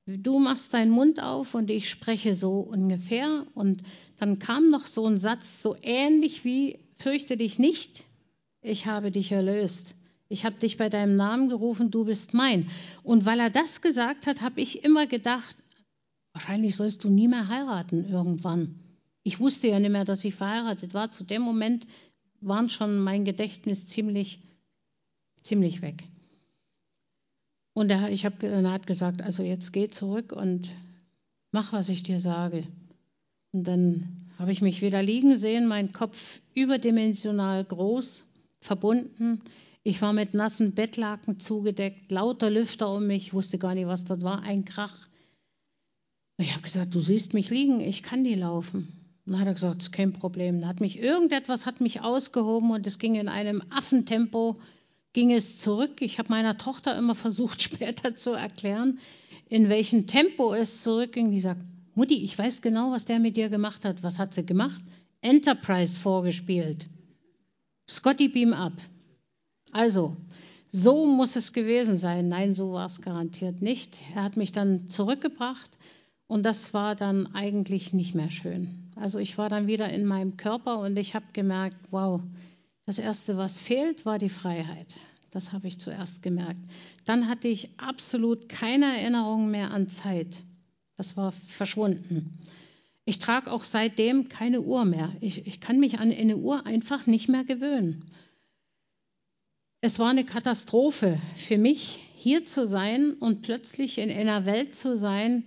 [0.07, 3.45] Du machst deinen Mund auf und ich spreche so ungefähr.
[3.53, 3.83] Und
[4.17, 8.05] dann kam noch so ein Satz, so ähnlich wie, fürchte dich nicht,
[8.63, 9.93] ich habe dich erlöst.
[10.29, 12.69] Ich habe dich bei deinem Namen gerufen, du bist mein.
[13.03, 15.55] Und weil er das gesagt hat, habe ich immer gedacht,
[16.33, 18.79] wahrscheinlich sollst du nie mehr heiraten irgendwann.
[19.23, 21.09] Ich wusste ja nicht mehr, dass ich verheiratet war.
[21.09, 21.85] Zu dem Moment
[22.41, 24.39] waren schon mein Gedächtnis ziemlich,
[25.43, 26.03] ziemlich weg.
[27.73, 30.69] Und er, ich hab, er hat gesagt, also jetzt geh zurück und
[31.51, 32.67] mach, was ich dir sage.
[33.51, 38.25] Und dann habe ich mich wieder liegen sehen, mein Kopf überdimensional groß,
[38.61, 39.41] verbunden.
[39.83, 44.21] Ich war mit nassen Bettlaken zugedeckt, lauter Lüfter um mich, wusste gar nicht, was das
[44.21, 45.07] war, ein Krach.
[46.37, 48.87] Ich habe gesagt, du siehst mich liegen, ich kann die laufen.
[49.25, 50.61] dann hat er gesagt, das ist kein Problem.
[50.61, 54.59] Dann hat mich irgendetwas hat mich ausgehoben und es ging in einem Affentempo
[55.11, 56.01] ging es zurück.
[56.01, 58.99] Ich habe meiner Tochter immer versucht, später zu erklären,
[59.49, 61.31] in welchem Tempo es zurückging.
[61.31, 61.61] Die sagt,
[61.93, 64.01] Mutti, ich weiß genau, was der mit dir gemacht hat.
[64.01, 64.81] Was hat sie gemacht?
[65.21, 66.87] Enterprise vorgespielt.
[67.87, 68.73] Scotty Beam ab.
[69.73, 70.15] Also,
[70.69, 72.29] so muss es gewesen sein.
[72.29, 74.01] Nein, so war es garantiert nicht.
[74.15, 75.77] Er hat mich dann zurückgebracht
[76.27, 78.91] und das war dann eigentlich nicht mehr schön.
[78.95, 82.21] Also ich war dann wieder in meinem Körper und ich habe gemerkt, wow,
[82.85, 84.97] das Erste, was fehlt, war die Freiheit.
[85.31, 86.59] Das habe ich zuerst gemerkt.
[87.05, 90.43] Dann hatte ich absolut keine Erinnerung mehr an Zeit.
[90.95, 92.37] Das war verschwunden.
[93.05, 95.11] Ich trage auch seitdem keine Uhr mehr.
[95.21, 98.05] Ich, ich kann mich an eine Uhr einfach nicht mehr gewöhnen.
[99.85, 104.95] Es war eine Katastrophe für mich, hier zu sein und plötzlich in einer Welt zu
[104.95, 105.43] sein,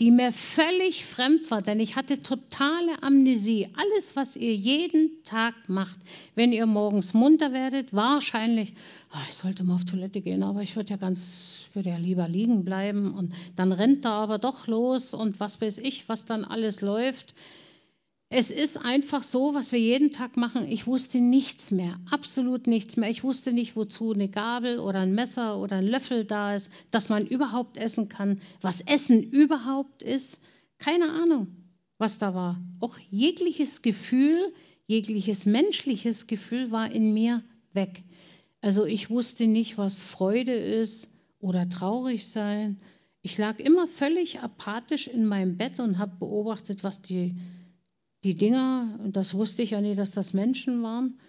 [0.00, 3.68] die mir völlig fremd war, denn ich hatte totale Amnesie.
[3.76, 5.98] Alles, was ihr jeden Tag macht,
[6.34, 8.72] wenn ihr morgens munter werdet, wahrscheinlich,
[9.12, 12.26] oh, ich sollte mal auf Toilette gehen, aber ich würde ja ganz, würde ja lieber
[12.26, 16.46] liegen bleiben und dann rennt er aber doch los und was weiß ich, was dann
[16.46, 17.34] alles läuft.
[18.36, 20.66] Es ist einfach so, was wir jeden Tag machen.
[20.66, 23.08] Ich wusste nichts mehr, absolut nichts mehr.
[23.08, 27.08] Ich wusste nicht, wozu eine Gabel oder ein Messer oder ein Löffel da ist, dass
[27.08, 30.40] man überhaupt essen kann, was Essen überhaupt ist.
[30.78, 31.46] Keine Ahnung,
[31.98, 32.60] was da war.
[32.80, 34.52] Auch jegliches Gefühl,
[34.88, 38.02] jegliches menschliches Gefühl war in mir weg.
[38.60, 41.08] Also ich wusste nicht, was Freude ist
[41.38, 42.80] oder traurig sein.
[43.22, 47.36] Ich lag immer völlig apathisch in meinem Bett und habe beobachtet, was die
[48.24, 51.20] die Dinger, das wusste ich ja nie, dass das Menschen waren,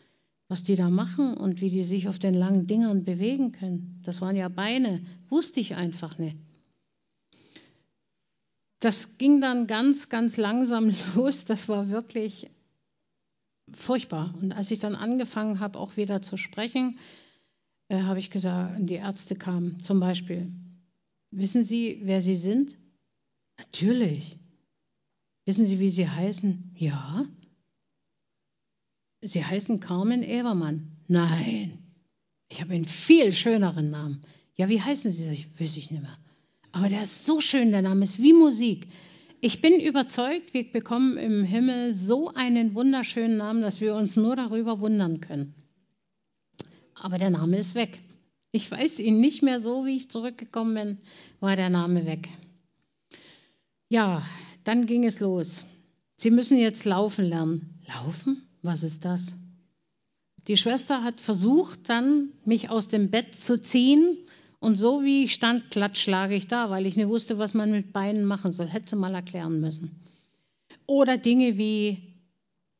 [0.47, 4.01] was die da machen und wie die sich auf den langen Dingern bewegen können.
[4.05, 6.37] Das waren ja Beine, wusste ich einfach nicht.
[8.79, 11.45] Das ging dann ganz, ganz langsam los.
[11.45, 12.49] Das war wirklich
[13.73, 14.33] furchtbar.
[14.41, 16.97] Und als ich dann angefangen habe, auch wieder zu sprechen,
[17.89, 20.51] äh, habe ich gesagt, die Ärzte kamen zum Beispiel,
[21.31, 22.77] wissen Sie, wer Sie sind?
[23.57, 24.37] Natürlich.
[25.45, 26.64] Wissen Sie, wie Sie heißen?
[26.75, 27.25] Ja.
[29.21, 30.97] Sie heißen Carmen Ebermann.
[31.07, 31.79] Nein.
[32.49, 34.21] Ich habe einen viel schöneren Namen.
[34.55, 35.33] Ja, wie heißen Sie?
[35.33, 36.17] Ich weiß ich nicht mehr.
[36.71, 38.87] Aber der ist so schön, der Name ist wie Musik.
[39.41, 44.35] Ich bin überzeugt, wir bekommen im Himmel so einen wunderschönen Namen, dass wir uns nur
[44.35, 45.55] darüber wundern können.
[46.95, 47.99] Aber der Name ist weg.
[48.51, 50.97] Ich weiß ihn nicht mehr so, wie ich zurückgekommen bin,
[51.39, 52.29] war der Name weg.
[53.89, 54.23] Ja,
[54.63, 55.65] dann ging es los.
[56.17, 57.79] Sie müssen jetzt laufen lernen.
[57.87, 58.41] Laufen?
[58.61, 59.35] Was ist das?
[60.47, 64.17] Die Schwester hat versucht, dann mich aus dem Bett zu ziehen.
[64.59, 67.71] Und so wie ich stand, klatsch lag ich da, weil ich nicht wusste, was man
[67.71, 68.67] mit Beinen machen soll.
[68.67, 70.03] Hätte sie mal erklären müssen.
[70.87, 72.13] Oder Dinge wie,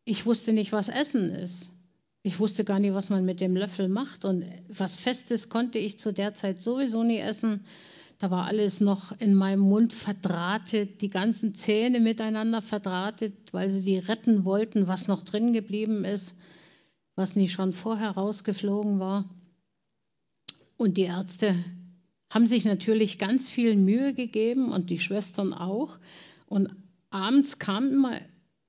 [0.05, 1.71] ich wusste nicht, was Essen ist.
[2.23, 4.25] Ich wusste gar nicht, was man mit dem Löffel macht.
[4.25, 7.65] Und was Festes konnte ich zu der Zeit sowieso nie essen.
[8.17, 13.83] Da war alles noch in meinem Mund verdrahtet, die ganzen Zähne miteinander verdrahtet, weil sie
[13.83, 16.39] die retten wollten, was noch drin geblieben ist,
[17.15, 19.29] was nicht schon vorher rausgeflogen war.
[20.77, 21.55] Und die Ärzte
[22.29, 25.97] haben sich natürlich ganz viel Mühe gegeben und die Schwestern auch.
[26.47, 26.69] Und
[27.09, 28.19] abends kam immer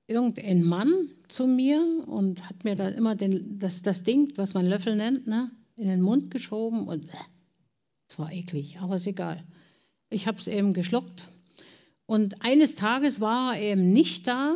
[0.06, 0.92] irgendein Mann
[1.28, 5.26] zu mir und hat mir da immer den, das, das Ding, was man Löffel nennt,
[5.26, 7.06] ne, in den Mund geschoben und
[8.16, 9.42] es war eklig, aber ist egal.
[10.08, 11.28] Ich habe es eben geschluckt
[12.06, 14.54] Und eines Tages war er eben nicht da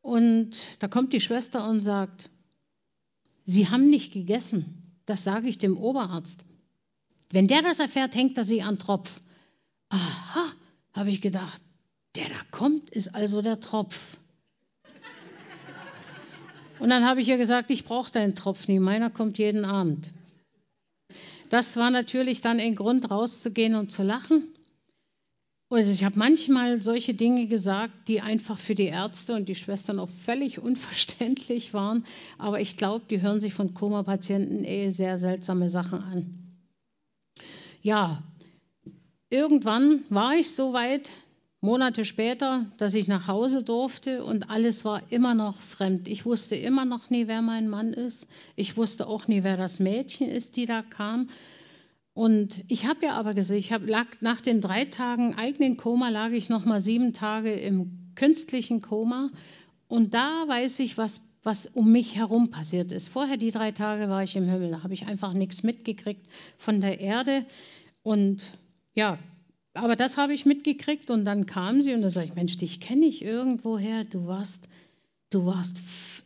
[0.00, 2.28] und da kommt die Schwester und sagt,
[3.44, 4.98] Sie haben nicht gegessen.
[5.06, 6.44] Das sage ich dem Oberarzt.
[7.30, 9.20] Wenn der das erfährt, hängt er sie an Tropf.
[9.88, 10.52] Aha,
[10.92, 11.60] habe ich gedacht,
[12.16, 14.18] der da kommt, ist also der Tropf.
[16.80, 20.10] Und dann habe ich ihr gesagt, ich brauche deinen Tropf nie, meiner kommt jeden Abend.
[21.52, 24.48] Das war natürlich dann ein Grund, rauszugehen und zu lachen.
[25.68, 29.98] Und ich habe manchmal solche Dinge gesagt, die einfach für die Ärzte und die Schwestern
[29.98, 32.06] auch völlig unverständlich waren.
[32.38, 36.56] Aber ich glaube, die hören sich von Koma-Patienten eh sehr seltsame Sachen an.
[37.82, 38.22] Ja,
[39.28, 41.10] irgendwann war ich so weit,
[41.64, 46.08] Monate später, dass ich nach Hause durfte und alles war immer noch fremd.
[46.08, 48.26] Ich wusste immer noch nie, wer mein Mann ist.
[48.56, 51.28] Ich wusste auch nie, wer das Mädchen ist, die da kam.
[52.14, 56.08] Und ich habe ja aber gesehen, ich hab, lag nach den drei Tagen eigenen Koma,
[56.08, 59.30] lag ich noch mal sieben Tage im künstlichen Koma.
[59.86, 63.08] Und da weiß ich, was, was um mich herum passiert ist.
[63.08, 66.26] Vorher die drei Tage war ich im Himmel, da habe ich einfach nichts mitgekriegt
[66.58, 67.46] von der Erde.
[68.02, 68.42] Und
[68.94, 69.20] ja,
[69.74, 72.80] aber das habe ich mitgekriegt und dann kam sie und da sage ich, Mensch, dich
[72.80, 74.04] kenne ich irgendwoher.
[74.04, 74.68] Du warst,
[75.30, 75.80] du warst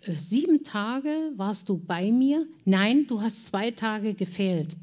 [0.05, 2.47] äh, sieben Tage, warst du bei mir?
[2.65, 4.77] Nein, du hast zwei Tage gefehlt.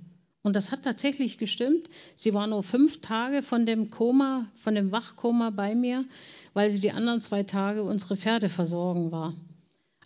[0.44, 1.90] Und das hat tatsächlich gestimmt.
[2.18, 6.06] Sie war nur fünf Tage von dem Koma, von dem Wachkoma bei mir,
[6.54, 9.34] weil sie die anderen zwei Tage unsere Pferde versorgen war.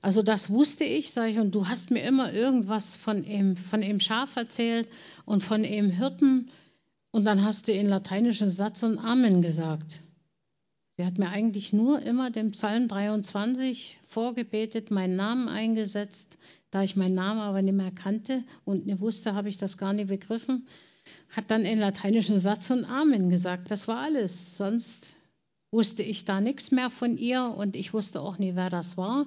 [0.01, 3.82] Also das wusste ich, sage ich, und du hast mir immer irgendwas von ihm, von
[3.82, 4.88] ihm Schaf erzählt
[5.26, 6.51] und von ihm Hirten.
[7.18, 10.03] Und dann hast du in lateinischen Satz und Amen gesagt.
[10.97, 16.38] Sie hat mir eigentlich nur immer den Psalm 23 vorgebetet, meinen Namen eingesetzt,
[16.70, 19.93] da ich meinen Namen aber nicht mehr kannte und nicht wusste, habe ich das gar
[19.93, 20.68] nicht begriffen,
[21.32, 23.72] hat dann in lateinischen Satz und Amen gesagt.
[23.72, 24.55] Das war alles.
[24.55, 25.15] Sonst
[25.72, 29.26] wusste ich da nichts mehr von ihr und ich wusste auch nie, wer das war.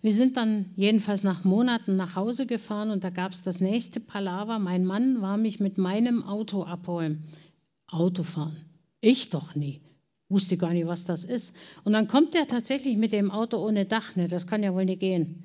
[0.00, 4.00] Wir sind dann jedenfalls nach Monaten nach Hause gefahren und da gab es das nächste
[4.00, 4.58] Palaver.
[4.58, 7.22] Mein Mann war mich mit meinem Auto abholen.
[7.88, 8.56] Autofahren.
[9.00, 9.80] Ich doch nie.
[10.28, 11.54] Wusste gar nicht, was das ist.
[11.84, 14.16] Und dann kommt er tatsächlich mit dem Auto ohne Dach.
[14.16, 14.28] Ne?
[14.28, 15.42] Das kann ja wohl nicht gehen.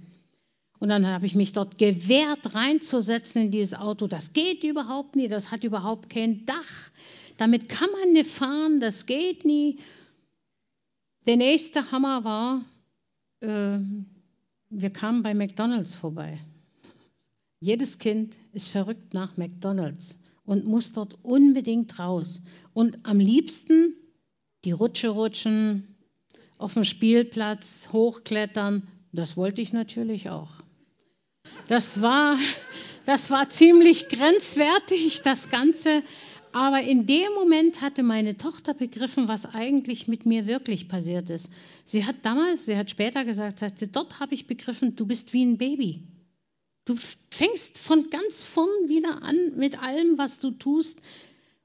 [0.80, 4.08] Und dann habe ich mich dort gewehrt, reinzusetzen in dieses Auto.
[4.08, 6.91] Das geht überhaupt nie, das hat überhaupt kein Dach.
[7.38, 9.80] Damit kann man nicht fahren, das geht nie.
[11.28, 12.65] Der nächste Hammer war,
[13.41, 13.80] äh,
[14.69, 16.39] wir kamen bei McDonald's vorbei.
[17.59, 22.41] Jedes Kind ist verrückt nach McDonald's und muss dort unbedingt raus.
[22.73, 23.93] Und am liebsten
[24.63, 25.97] die Rutsche rutschen,
[26.59, 28.88] auf dem Spielplatz hochklettern.
[29.11, 30.51] Das wollte ich natürlich auch.
[31.67, 32.38] Das war,
[33.05, 36.03] das war ziemlich grenzwertig, das Ganze.
[36.52, 41.52] Aber in dem Moment hatte meine Tochter begriffen, was eigentlich mit mir wirklich passiert ist.
[41.84, 45.34] Sie hat damals, sie hat später gesagt, sagt sie, dort habe ich begriffen, du bist
[45.34, 46.04] wie ein Baby.
[46.86, 46.95] Du
[47.30, 51.02] fängst von ganz vorn wieder an mit allem, was du tust.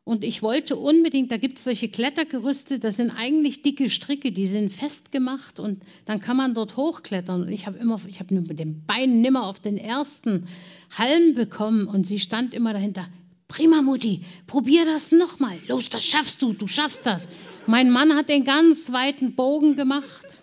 [0.04, 4.46] Und ich wollte unbedingt, da gibt es solche Klettergerüste, das sind eigentlich dicke Stricke, die
[4.46, 7.42] sind festgemacht und dann kann man dort hochklettern.
[7.42, 10.48] Und ich habe immer, ich habe mit den Beinen nimmer auf den ersten
[10.98, 13.08] Halm bekommen und sie stand immer dahinter.
[13.52, 15.58] Prima, Mutti, probier das nochmal.
[15.68, 17.28] Los, das schaffst du, du schaffst das.
[17.66, 20.38] Mein Mann hat den ganz weiten Bogen gemacht.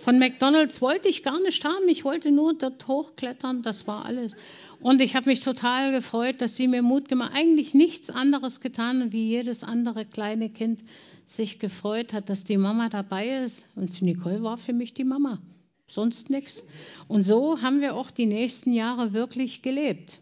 [0.00, 4.36] Von McDonald's wollte ich gar nicht haben, ich wollte nur dort hochklettern, das war alles.
[4.80, 7.32] Und ich habe mich total gefreut, dass sie mir Mut gemacht.
[7.34, 10.82] Eigentlich nichts anderes getan, wie jedes andere kleine Kind
[11.26, 13.68] sich gefreut hat, dass die Mama dabei ist.
[13.76, 15.42] Und Nicole war für mich die Mama,
[15.88, 16.64] sonst nichts.
[17.06, 20.20] Und so haben wir auch die nächsten Jahre wirklich gelebt.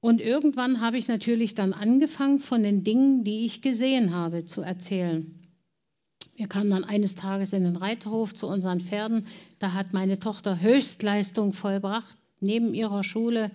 [0.00, 4.62] Und irgendwann habe ich natürlich dann angefangen, von den Dingen, die ich gesehen habe, zu
[4.62, 5.34] erzählen.
[6.36, 9.26] Wir kamen dann eines Tages in den Reiterhof zu unseren Pferden.
[9.58, 13.50] Da hat meine Tochter Höchstleistung vollbracht neben ihrer Schule.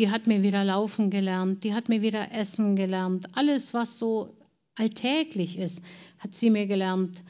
[0.00, 3.28] Die hat mir wieder laufen gelernt, die hat mir wieder essen gelernt.
[3.36, 4.34] Alles, was so
[4.74, 5.84] alltäglich ist,
[6.18, 7.22] hat sie mir gelernt.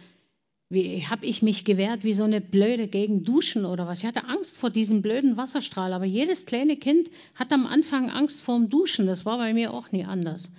[0.74, 4.00] Wie habe ich mich gewehrt wie so eine Blöde gegen Duschen oder was?
[4.00, 5.92] Ich hatte Angst vor diesem blöden Wasserstrahl.
[5.92, 9.06] Aber jedes kleine Kind hat am Anfang Angst vor dem Duschen.
[9.06, 10.50] Das war bei mir auch nie anders.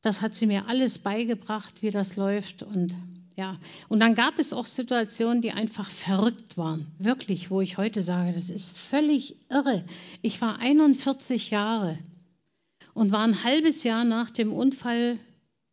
[0.00, 2.62] Das hat sie mir alles beigebracht, wie das läuft.
[2.62, 2.96] Und
[3.36, 3.58] ja,
[3.88, 6.86] und dann gab es auch Situationen, die einfach verrückt waren.
[6.98, 9.84] Wirklich, wo ich heute sage, das ist völlig irre.
[10.22, 11.98] Ich war 41 Jahre
[12.94, 15.18] und war ein halbes Jahr nach dem Unfall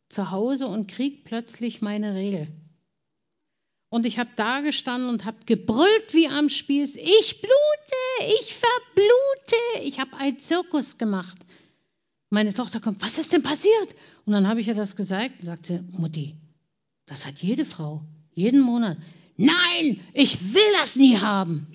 [0.10, 2.48] zu Hause und krieg plötzlich meine Regel.
[3.90, 9.84] Und ich habe da gestanden und habe gebrüllt wie am Spieß, ich blute, ich verblute.
[9.84, 11.38] Ich habe einen Zirkus gemacht.
[12.30, 13.96] Meine Tochter kommt, was ist denn passiert?
[14.26, 16.36] Und dann habe ich ihr das gesagt und sagte, Mutti,
[17.06, 18.02] Das hat jede Frau,
[18.34, 18.98] jeden Monat.
[19.38, 21.68] Nein, ich will das nie haben.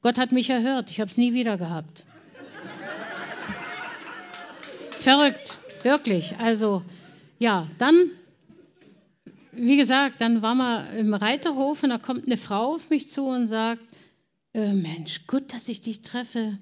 [0.00, 2.04] Gott hat mich erhört, ich habe es nie wieder gehabt.
[4.98, 6.36] Verrückt, wirklich.
[6.38, 6.82] Also
[7.38, 8.10] ja, dann,
[9.52, 13.24] wie gesagt, dann waren wir im Reiterhof und da kommt eine Frau auf mich zu
[13.24, 13.82] und sagt,
[14.54, 16.58] äh, Mensch, gut, dass ich dich treffe.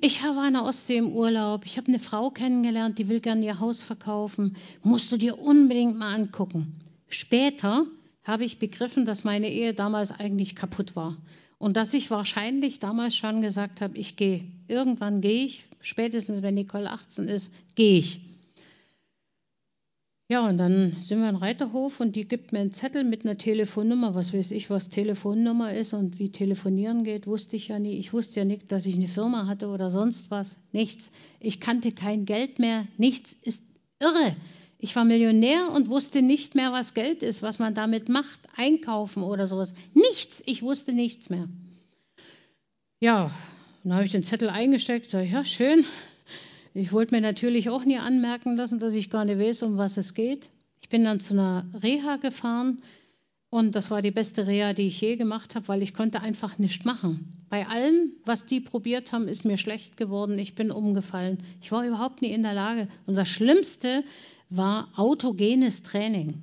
[0.00, 1.64] Ich war an der Ostsee im Urlaub.
[1.64, 4.56] Ich habe eine Frau kennengelernt, die will gerne ihr Haus verkaufen.
[4.82, 6.74] Musst du dir unbedingt mal angucken.
[7.08, 7.86] Später
[8.24, 11.16] habe ich begriffen, dass meine Ehe damals eigentlich kaputt war.
[11.58, 14.44] Und dass ich wahrscheinlich damals schon gesagt habe, ich gehe.
[14.66, 15.66] Irgendwann gehe ich.
[15.80, 18.20] Spätestens, wenn Nicole 18 ist, gehe ich.
[20.28, 23.36] Ja, und dann sind wir in Reiterhof und die gibt mir einen Zettel mit einer
[23.36, 24.14] Telefonnummer.
[24.14, 27.98] Was weiß ich, was Telefonnummer ist und wie telefonieren geht, wusste ich ja nie.
[27.98, 30.56] Ich wusste ja nicht, dass ich eine Firma hatte oder sonst was.
[30.72, 31.12] Nichts.
[31.40, 32.86] Ich kannte kein Geld mehr.
[32.96, 33.64] Nichts ist
[34.00, 34.34] irre.
[34.78, 39.22] Ich war Millionär und wusste nicht mehr, was Geld ist, was man damit macht, einkaufen
[39.22, 39.74] oder sowas.
[39.92, 40.42] Nichts.
[40.46, 41.48] Ich wusste nichts mehr.
[42.98, 43.30] Ja,
[43.82, 45.10] dann habe ich den Zettel eingesteckt.
[45.10, 45.84] Sag, ja, schön.
[46.76, 49.96] Ich wollte mir natürlich auch nie anmerken lassen, dass ich gar nicht weiß, um was
[49.96, 50.50] es geht.
[50.80, 52.82] Ich bin dann zu einer Reha gefahren
[53.48, 56.58] und das war die beste Reha, die ich je gemacht habe, weil ich konnte einfach
[56.58, 57.46] nichts machen.
[57.48, 60.36] Bei allem, was die probiert haben, ist mir schlecht geworden.
[60.40, 61.38] Ich bin umgefallen.
[61.62, 62.88] Ich war überhaupt nie in der Lage.
[63.06, 64.02] Und das Schlimmste
[64.50, 66.42] war autogenes Training.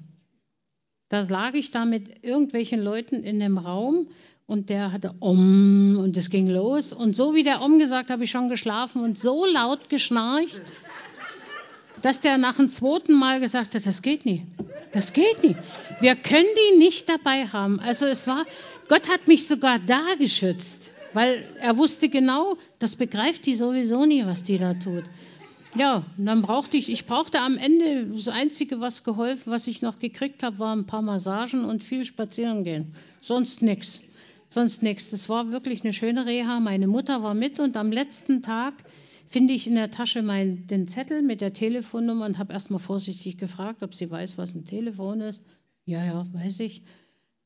[1.10, 4.08] Da lag ich da mit irgendwelchen Leuten in einem Raum
[4.52, 6.92] und der hatte Om und es ging los.
[6.92, 10.62] Und so wie der Om gesagt, habe ich schon geschlafen und so laut geschnarcht,
[12.02, 14.44] dass der nach dem zweiten Mal gesagt hat, das geht nicht.
[14.92, 15.58] Das geht nicht.
[16.02, 17.80] Wir können die nicht dabei haben.
[17.80, 18.46] Also es war,
[18.90, 24.26] Gott hat mich sogar da geschützt, weil er wusste genau, das begreift die sowieso nie,
[24.26, 25.06] was die da tut.
[25.78, 29.82] Ja, und dann brauchte ich, ich brauchte am Ende, das Einzige, was geholfen, was ich
[29.82, 32.94] noch gekriegt habe, war ein paar Massagen und viel spazieren gehen.
[33.22, 34.02] Sonst nichts
[34.52, 35.10] sonst nichts.
[35.10, 36.60] Das war wirklich eine schöne Reha.
[36.60, 38.74] Meine Mutter war mit und am letzten Tag
[39.26, 43.38] finde ich in der Tasche mein, den Zettel mit der Telefonnummer und habe erstmal vorsichtig
[43.38, 45.46] gefragt, ob sie weiß, was ein Telefon ist.
[45.86, 46.84] Ja, ja, weiß ich.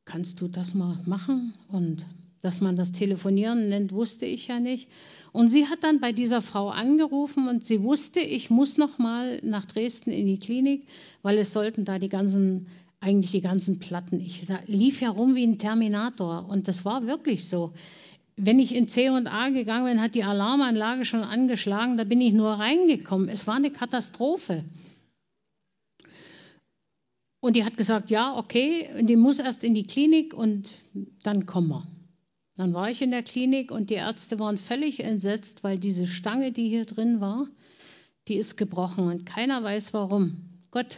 [0.03, 1.53] Kannst du das mal machen?
[1.67, 2.05] Und
[2.41, 4.89] dass man das Telefonieren nennt, wusste ich ja nicht.
[5.31, 9.39] Und sie hat dann bei dieser Frau angerufen und sie wusste, ich muss noch mal
[9.43, 10.87] nach Dresden in die Klinik,
[11.23, 12.67] weil es sollten da die ganzen
[13.05, 14.19] eigentlich die ganzen Platten.
[14.19, 17.73] Ich lief ja rum wie ein Terminator und das war wirklich so.
[18.35, 22.19] Wenn ich in C und A gegangen bin, hat die Alarmanlage schon angeschlagen, da bin
[22.19, 23.29] ich nur reingekommen.
[23.29, 24.65] Es war eine Katastrophe.
[27.39, 30.71] Und die hat gesagt, ja, okay, und die muss erst in die Klinik und
[31.21, 31.87] dann kommen wir.
[32.55, 36.51] Dann war ich in der Klinik und die Ärzte waren völlig entsetzt, weil diese Stange,
[36.51, 37.47] die hier drin war,
[38.27, 40.37] die ist gebrochen und keiner weiß warum.
[40.71, 40.97] Gott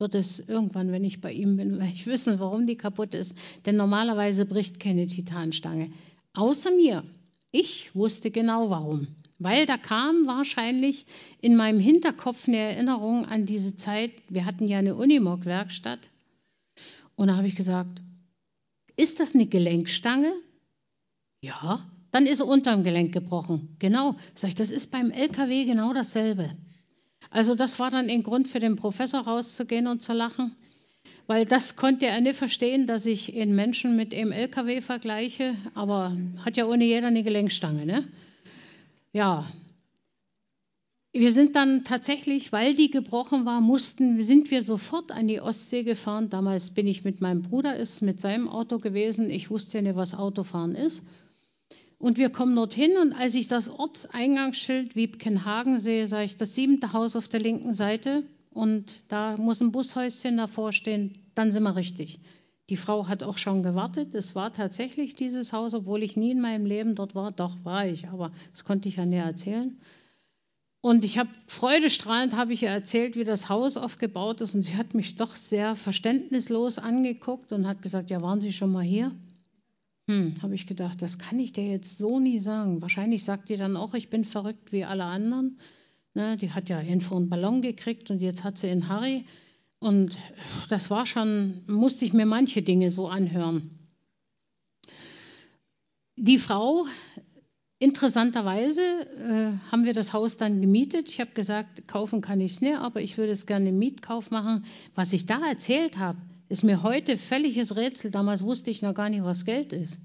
[0.00, 3.36] wird es irgendwann, wenn ich bei ihm bin, ich wissen, warum die kaputt ist.
[3.66, 5.90] Denn normalerweise bricht keine Titanstange.
[6.34, 7.04] Außer mir.
[7.52, 9.08] Ich wusste genau warum.
[9.38, 11.06] Weil da kam wahrscheinlich
[11.40, 14.12] in meinem Hinterkopf eine Erinnerung an diese Zeit.
[14.28, 16.10] Wir hatten ja eine Unimog-Werkstatt.
[17.16, 18.00] Und da habe ich gesagt,
[18.96, 20.32] ist das eine Gelenkstange?
[21.42, 23.76] Ja, dann ist sie unterm Gelenk gebrochen.
[23.78, 24.14] Genau.
[24.34, 26.50] Sag ich, das ist beim LKW genau dasselbe.
[27.30, 30.56] Also das war dann ein Grund für den Professor rauszugehen und zu lachen,
[31.28, 36.16] weil das konnte er nicht verstehen, dass ich einen Menschen mit einem LKW vergleiche, aber
[36.44, 38.08] hat ja ohne jeder eine Gelenkstange, ne?
[39.12, 39.46] Ja.
[41.12, 45.82] Wir sind dann tatsächlich, weil die gebrochen war, mussten, sind wir sofort an die Ostsee
[45.82, 46.30] gefahren.
[46.30, 49.28] Damals bin ich mit meinem Bruder, ist mit seinem Auto gewesen.
[49.28, 51.02] Ich wusste ja nicht, was Autofahren ist.
[52.00, 56.94] Und wir kommen dorthin und als ich das Ortseingangsschild Wiebkenhagen sehe, sage ich, das siebente
[56.94, 61.76] Haus auf der linken Seite und da muss ein Bushäuschen davor stehen, dann sind wir
[61.76, 62.18] richtig.
[62.70, 64.14] Die Frau hat auch schon gewartet.
[64.14, 67.32] Es war tatsächlich dieses Haus, obwohl ich nie in meinem Leben dort war.
[67.32, 69.78] Doch war ich, aber das konnte ich ja näher erzählen.
[70.80, 74.54] Und ich habe freudestrahlend habe ich ihr erzählt, wie das Haus aufgebaut ist.
[74.54, 78.72] Und sie hat mich doch sehr verständnislos angeguckt und hat gesagt: Ja, waren Sie schon
[78.72, 79.12] mal hier?
[80.10, 82.82] Hm, habe ich gedacht, das kann ich dir jetzt so nie sagen.
[82.82, 85.60] Wahrscheinlich sagt die dann auch, ich bin verrückt wie alle anderen.
[86.14, 89.24] Ne, die hat ja irgendwo einen Ballon gekriegt und jetzt hat sie einen Harry.
[89.78, 90.18] Und
[90.68, 93.70] das war schon, musste ich mir manche Dinge so anhören.
[96.16, 96.86] Die Frau,
[97.78, 101.08] interessanterweise, äh, haben wir das Haus dann gemietet.
[101.08, 104.32] Ich habe gesagt, kaufen kann ich es nicht, aber ich würde es gerne im Mietkauf
[104.32, 104.64] machen.
[104.96, 106.18] Was ich da erzählt habe,
[106.50, 108.10] ist mir heute völliges Rätsel.
[108.10, 110.00] Damals wusste ich noch gar nicht, was Geld ist.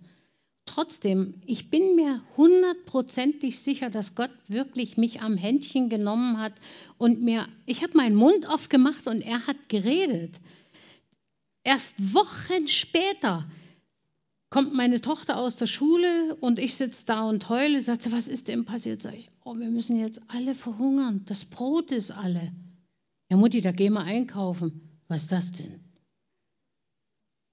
[0.66, 6.54] Trotzdem, ich bin mir hundertprozentig sicher, dass Gott wirklich mich am Händchen genommen hat
[6.98, 10.40] und mir, ich habe meinen Mund aufgemacht und er hat geredet.
[11.64, 13.46] Erst Wochen später
[14.52, 17.82] kommt meine Tochter aus der Schule und ich sitze da und heule.
[17.82, 19.02] Sagt sie, was ist denn passiert?
[19.02, 21.24] Sag ich, oh, wir müssen jetzt alle verhungern.
[21.26, 22.52] Das Brot ist alle.
[23.30, 25.00] Ja, Mutti, da gehen wir einkaufen.
[25.08, 25.85] Was ist das denn?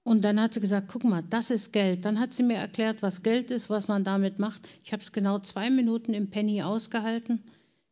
[0.03, 2.03] Und dann hat sie gesagt, guck mal, das ist Geld.
[2.03, 4.67] Dann hat sie mir erklärt, was Geld ist, was man damit macht.
[4.83, 7.41] Ich habe es genau zwei Minuten im Penny ausgehalten.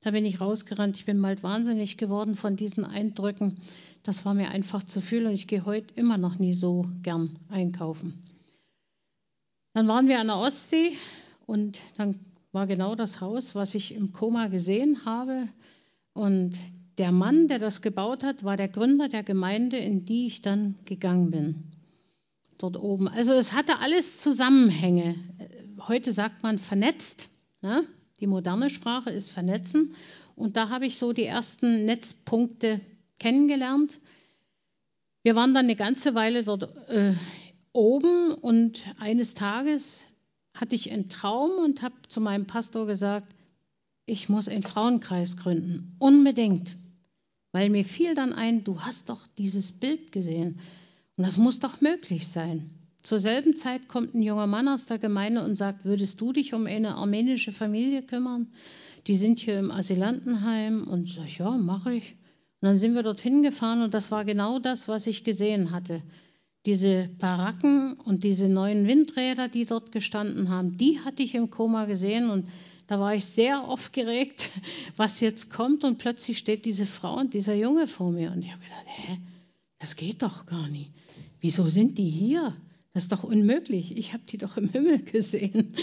[0.01, 0.97] Da bin ich rausgerannt.
[0.97, 3.55] Ich bin bald wahnsinnig geworden von diesen Eindrücken.
[4.03, 7.39] Das war mir einfach zu viel und ich gehe heute immer noch nie so gern
[7.49, 8.21] einkaufen.
[9.73, 10.97] Dann waren wir an der Ostsee
[11.45, 12.19] und dann
[12.51, 15.47] war genau das Haus, was ich im Koma gesehen habe.
[16.11, 16.59] Und
[16.97, 20.75] der Mann, der das gebaut hat, war der Gründer der Gemeinde, in die ich dann
[20.83, 21.70] gegangen bin
[22.63, 23.07] dort oben.
[23.07, 25.15] Also es hatte alles Zusammenhänge.
[25.87, 27.29] Heute sagt man vernetzt.
[27.61, 27.83] Ne?
[28.19, 29.95] Die moderne Sprache ist vernetzen.
[30.35, 32.81] Und da habe ich so die ersten Netzpunkte
[33.19, 33.99] kennengelernt.
[35.23, 37.13] Wir waren dann eine ganze Weile dort äh,
[37.73, 40.01] oben und eines Tages
[40.53, 43.33] hatte ich einen Traum und habe zu meinem Pastor gesagt,
[44.05, 45.95] ich muss einen Frauenkreis gründen.
[45.99, 46.75] Unbedingt.
[47.51, 50.59] Weil mir fiel dann ein, du hast doch dieses Bild gesehen.
[51.21, 52.71] Und das muss doch möglich sein.
[53.03, 56.55] Zur selben Zeit kommt ein junger Mann aus der Gemeinde und sagt, würdest du dich
[56.55, 58.47] um eine armenische Familie kümmern?
[59.05, 60.87] Die sind hier im Asylantenheim.
[60.87, 62.13] Und sag ich, ja, mache ich.
[62.59, 66.01] Und dann sind wir dorthin gefahren und das war genau das, was ich gesehen hatte.
[66.65, 71.85] Diese Baracken und diese neuen Windräder, die dort gestanden haben, die hatte ich im Koma
[71.85, 72.47] gesehen und
[72.87, 74.49] da war ich sehr aufgeregt,
[74.97, 78.51] was jetzt kommt und plötzlich steht diese Frau und dieser Junge vor mir und ich
[78.51, 79.19] habe gedacht, hä,
[79.81, 80.91] das geht doch gar nicht.
[81.39, 82.55] Wieso sind die hier?
[82.93, 83.97] Das ist doch unmöglich.
[83.97, 85.75] Ich habe die doch im Himmel gesehen.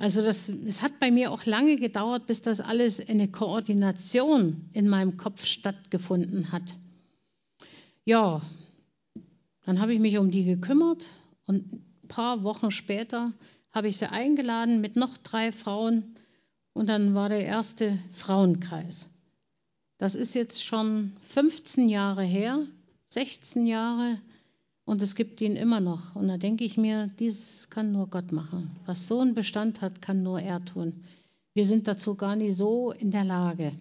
[0.00, 4.68] Also das, es hat bei mir auch lange gedauert, bis das alles in eine Koordination
[4.72, 6.74] in meinem Kopf stattgefunden hat.
[8.04, 8.42] Ja,
[9.64, 11.06] dann habe ich mich um die gekümmert
[11.46, 13.32] und ein paar Wochen später
[13.70, 16.16] habe ich sie eingeladen mit noch drei Frauen
[16.72, 19.10] und dann war der erste Frauenkreis.
[19.98, 22.66] Das ist jetzt schon 15 Jahre her,
[23.14, 24.18] 16 Jahre
[24.84, 26.16] und es gibt ihn immer noch.
[26.16, 28.70] Und da denke ich mir, dieses kann nur Gott machen.
[28.86, 31.04] Was so einen Bestand hat, kann nur er tun.
[31.54, 33.72] Wir sind dazu gar nicht so in der Lage.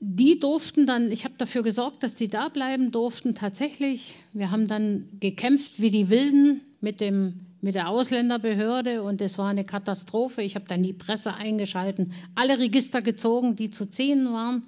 [0.00, 4.16] Die durften dann, ich habe dafür gesorgt, dass die da bleiben durften, tatsächlich.
[4.32, 9.48] Wir haben dann gekämpft wie die Wilden mit, dem, mit der Ausländerbehörde und es war
[9.50, 10.40] eine Katastrophe.
[10.40, 14.66] Ich habe dann die Presse eingeschalten, alle Register gezogen, die zu ziehen waren.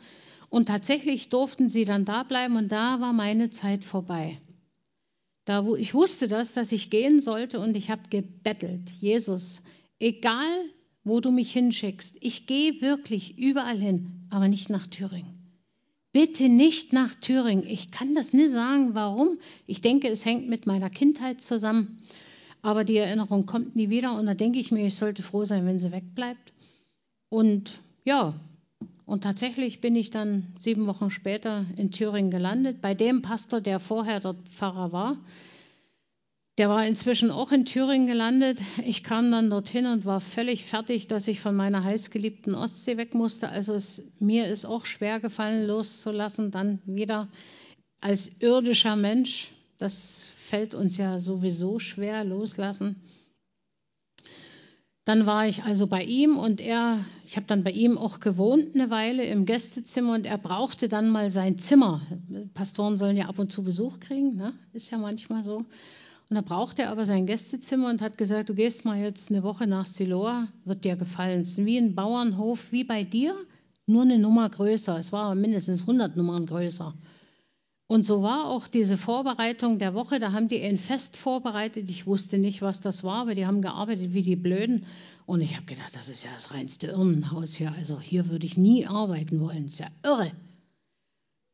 [0.49, 4.39] Und tatsächlich durften sie dann da bleiben und da war meine Zeit vorbei.
[5.45, 9.63] Da, wo ich wusste das, dass ich gehen sollte und ich habe gebettelt, Jesus,
[10.01, 10.49] egal
[11.05, 15.37] wo du mich hinschickst, ich gehe wirklich überall hin, aber nicht nach Thüringen.
[16.13, 17.67] Bitte nicht nach Thüringen.
[17.67, 19.39] Ich kann das nicht sagen, warum.
[19.67, 21.99] Ich denke, es hängt mit meiner Kindheit zusammen.
[22.63, 25.67] Aber die Erinnerung kommt nie wieder und da denke ich mir, ich sollte froh sein,
[25.67, 26.53] wenn sie wegbleibt.
[27.29, 28.35] Und ja,
[29.07, 33.79] und tatsächlich bin ich dann sieben Wochen später in Thüringen gelandet, bei dem Pastor, der
[33.79, 35.17] vorher dort Pfarrer war.
[36.59, 38.61] Der war inzwischen auch in Thüringen gelandet.
[38.85, 43.15] Ich kam dann dorthin und war völlig fertig, dass ich von meiner heißgeliebten Ostsee weg
[43.15, 43.49] musste.
[43.51, 47.29] Also es, mir ist auch schwer gefallen, loszulassen, dann wieder
[48.01, 49.53] als irdischer Mensch.
[49.79, 52.97] Das fällt uns ja sowieso schwer, loslassen.
[55.07, 58.75] Dann war ich also bei ihm und er, ich habe dann bei ihm auch gewohnt
[58.75, 62.03] eine Weile im Gästezimmer und er brauchte dann mal sein Zimmer.
[62.55, 64.53] Pastoren sollen ja ab und zu Besuch kriegen, ne?
[64.73, 65.59] ist ja manchmal so.
[65.59, 69.45] Und da brauchte er aber sein Gästezimmer und hat gesagt, du gehst mal jetzt eine
[69.45, 71.43] Woche nach Siloa, wird dir gefallen.
[71.43, 73.37] Es ist wie ein Bauernhof, wie bei dir,
[73.87, 74.99] nur eine Nummer größer.
[74.99, 76.95] Es war mindestens 100 Nummern größer.
[77.89, 80.19] Und so war auch diese Vorbereitung der Woche.
[80.19, 81.89] Da haben die ein Fest vorbereitet.
[81.89, 84.87] Ich wusste nicht, was das war, aber die haben gearbeitet wie die Blöden.
[85.25, 87.73] Und ich habe gedacht, das ist ja das reinste Irrenhaus hier.
[87.73, 89.65] Also hier würde ich nie arbeiten wollen.
[89.65, 90.33] Das ist ja irre.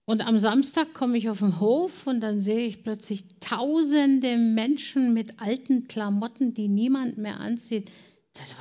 [0.04, 5.14] Und am Samstag komme ich auf den Hof und dann sehe ich plötzlich tausende Menschen
[5.14, 7.90] mit alten Klamotten, die niemand mehr anzieht.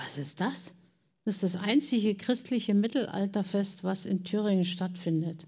[0.03, 0.76] Was ist das?
[1.24, 5.47] Das ist das einzige christliche Mittelalterfest, was in Thüringen stattfindet.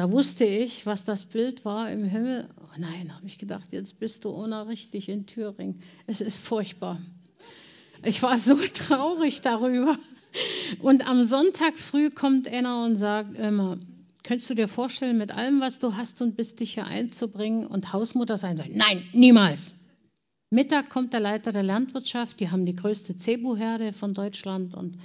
[0.00, 2.48] Da wusste ich, was das Bild war im Himmel.
[2.62, 5.82] Oh nein, habe ich gedacht, jetzt bist du ohne richtig in Thüringen.
[6.06, 6.98] Es ist furchtbar.
[8.02, 9.98] Ich war so traurig darüber.
[10.80, 13.76] Und am Sonntag früh kommt einer und sagt immer,
[14.22, 17.92] könntest du dir vorstellen, mit allem, was du hast und bist, dich hier einzubringen und
[17.92, 18.68] Hausmutter sein soll?
[18.70, 19.74] Nein, niemals.
[20.48, 24.96] Mittag kommt der Leiter der Landwirtschaft, die haben die größte Cebu-Herde von Deutschland und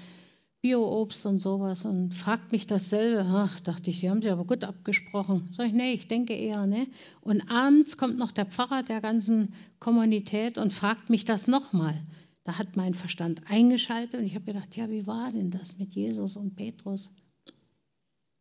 [0.66, 3.24] Bio-Obst und sowas und fragt mich dasselbe.
[3.24, 5.47] Ach, dachte ich, die haben sich aber gut abgesprochen.
[5.55, 6.88] Sag ich, nee, ich denke eher, ne?
[7.22, 12.01] Und abends kommt noch der Pfarrer der ganzen Kommunität und fragt mich das nochmal.
[12.45, 15.93] Da hat mein Verstand eingeschaltet und ich habe gedacht, ja, wie war denn das mit
[15.93, 17.11] Jesus und Petrus?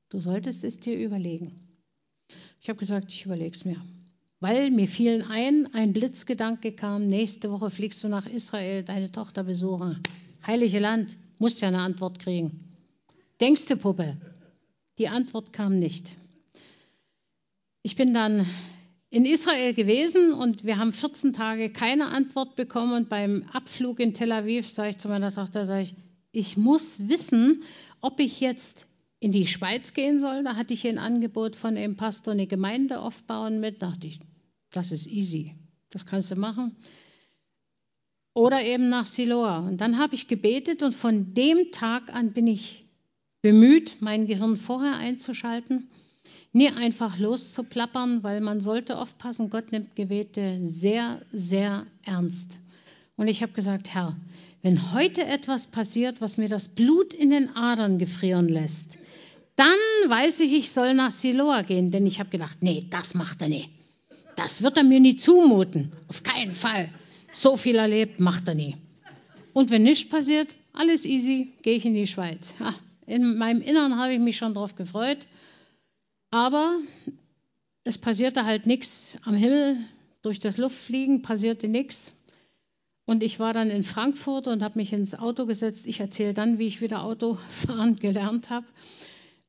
[0.08, 1.52] Du solltest es dir überlegen.
[2.62, 3.76] Ich habe gesagt, ich überlege es mir.
[4.40, 9.44] Weil mir fielen ein, ein Blitzgedanke kam, nächste Woche fliegst du nach Israel, deine Tochter
[9.44, 10.02] besuchen.
[10.46, 12.72] Heilige Land, musst ja eine Antwort kriegen.
[13.40, 14.16] Denkst du, Puppe?
[14.98, 16.12] Die Antwort kam nicht.
[17.82, 18.46] Ich bin dann
[19.10, 22.94] in Israel gewesen und wir haben 14 Tage keine Antwort bekommen.
[22.94, 25.94] Und beim Abflug in Tel Aviv sage ich zu meiner Tochter, sage ich,
[26.32, 27.62] ich muss wissen,
[28.00, 28.86] ob ich jetzt
[29.20, 30.44] in die Schweiz gehen soll.
[30.44, 33.82] Da hatte ich ein Angebot von einem Pastor, eine Gemeinde aufbauen mit.
[33.82, 34.20] Da dachte ich,
[34.70, 35.54] das ist easy,
[35.90, 36.76] das kannst du machen
[38.34, 39.58] oder eben nach Siloa.
[39.58, 42.84] Und dann habe ich gebetet und von dem Tag an bin ich
[43.40, 45.88] bemüht, mein Gehirn vorher einzuschalten,
[46.52, 52.58] nie einfach loszuplappern, weil man sollte aufpassen, Gott nimmt Gebete sehr, sehr ernst.
[53.16, 54.16] Und ich habe gesagt, Herr,
[54.62, 58.98] wenn heute etwas passiert, was mir das Blut in den Adern gefrieren lässt,
[59.56, 63.42] dann weiß ich, ich soll nach Siloa gehen, denn ich habe gedacht, nee, das macht
[63.42, 63.70] er nicht.
[64.36, 66.88] Das wird er mir nie zumuten, auf keinen Fall.
[67.44, 68.74] So viel erlebt, macht er nie.
[69.52, 72.54] Und wenn nichts passiert, alles easy, gehe ich in die Schweiz.
[73.06, 75.18] In meinem Innern habe ich mich schon darauf gefreut.
[76.30, 76.78] Aber
[77.82, 79.76] es passierte halt nichts am Himmel.
[80.22, 82.14] Durch das Luftfliegen passierte nichts.
[83.04, 85.86] Und ich war dann in Frankfurt und habe mich ins Auto gesetzt.
[85.86, 88.64] Ich erzähle dann, wie ich wieder Autofahren gelernt habe.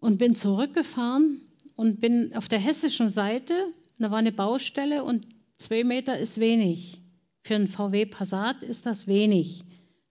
[0.01, 1.39] Und bin zurückgefahren
[1.77, 3.53] und bin auf der hessischen Seite.
[3.99, 5.25] Da war eine Baustelle und
[5.55, 7.04] zwei Meter ist wenig.
[7.45, 9.59] Für einen VW Passat ist das wenig.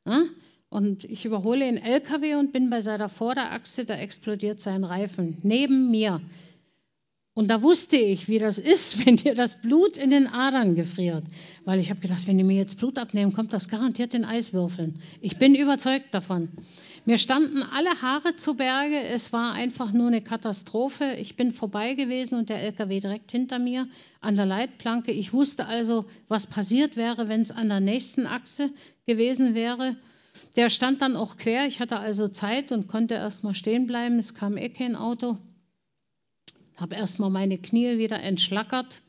[0.04, 0.28] Ne?
[0.68, 5.90] Und ich überhole einen LKW und bin bei seiner Vorderachse, da explodiert sein Reifen neben
[5.90, 6.20] mir.
[7.34, 11.24] Und da wusste ich, wie das ist, wenn dir das Blut in den Adern gefriert.
[11.64, 15.00] Weil ich habe gedacht, wenn die mir jetzt Blut abnehmen, kommt das garantiert in Eiswürfeln.
[15.20, 16.50] Ich bin überzeugt davon.
[17.06, 18.98] Mir standen alle Haare zu Berge.
[18.98, 21.16] Es war einfach nur eine Katastrophe.
[21.18, 23.88] Ich bin vorbei gewesen und der LKW direkt hinter mir
[24.22, 25.12] an der Leitplanke.
[25.12, 28.70] Ich wusste also, was passiert wäre, wenn es an der nächsten Achse
[29.06, 29.96] gewesen wäre.
[30.56, 31.66] Der stand dann auch quer.
[31.66, 34.18] Ich hatte also Zeit und konnte erst mal stehen bleiben.
[34.18, 35.36] Es kam eh kein Auto.
[36.76, 39.02] Habe erst mal meine Knie wieder entschlackert,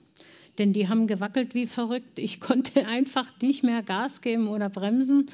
[0.58, 2.20] denn die haben gewackelt wie verrückt.
[2.20, 5.30] Ich konnte einfach nicht mehr Gas geben oder bremsen.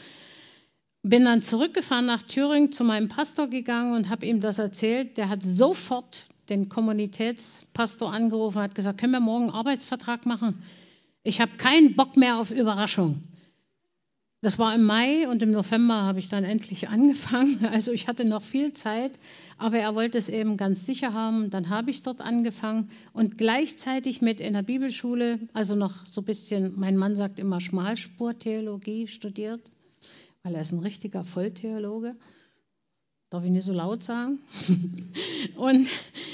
[1.04, 5.18] Bin dann zurückgefahren nach Thüringen zu meinem Pastor gegangen und habe ihm das erzählt.
[5.18, 10.62] Der hat sofort den Kommunitätspastor angerufen und hat gesagt, können wir morgen einen Arbeitsvertrag machen?
[11.24, 13.24] Ich habe keinen Bock mehr auf Überraschung.
[14.44, 17.66] Das war im Mai und im November habe ich dann endlich angefangen.
[17.66, 19.12] Also ich hatte noch viel Zeit,
[19.58, 21.50] aber er wollte es eben ganz sicher haben.
[21.50, 26.26] Dann habe ich dort angefangen und gleichzeitig mit in der Bibelschule, also noch so ein
[26.26, 29.72] bisschen, mein Mann sagt immer Schmalspurtheologie studiert
[30.44, 32.16] weil er ist ein richtiger Volltheologe.
[33.30, 34.40] Darf ich nicht so laut sagen?
[35.56, 35.88] und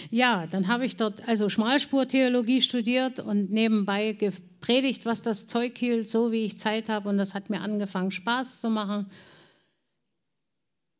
[0.09, 6.07] ja, dann habe ich dort also Schmalspurtheologie studiert und nebenbei gepredigt, was das Zeug hielt,
[6.09, 7.09] so wie ich Zeit habe.
[7.09, 9.11] Und das hat mir angefangen, Spaß zu machen.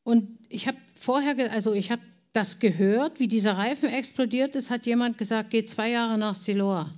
[0.04, 2.02] Und ich habe vorher, also ich habe
[2.32, 6.94] das gehört, wie dieser Reifen explodiert ist, hat jemand gesagt, geh zwei Jahre nach Siloa.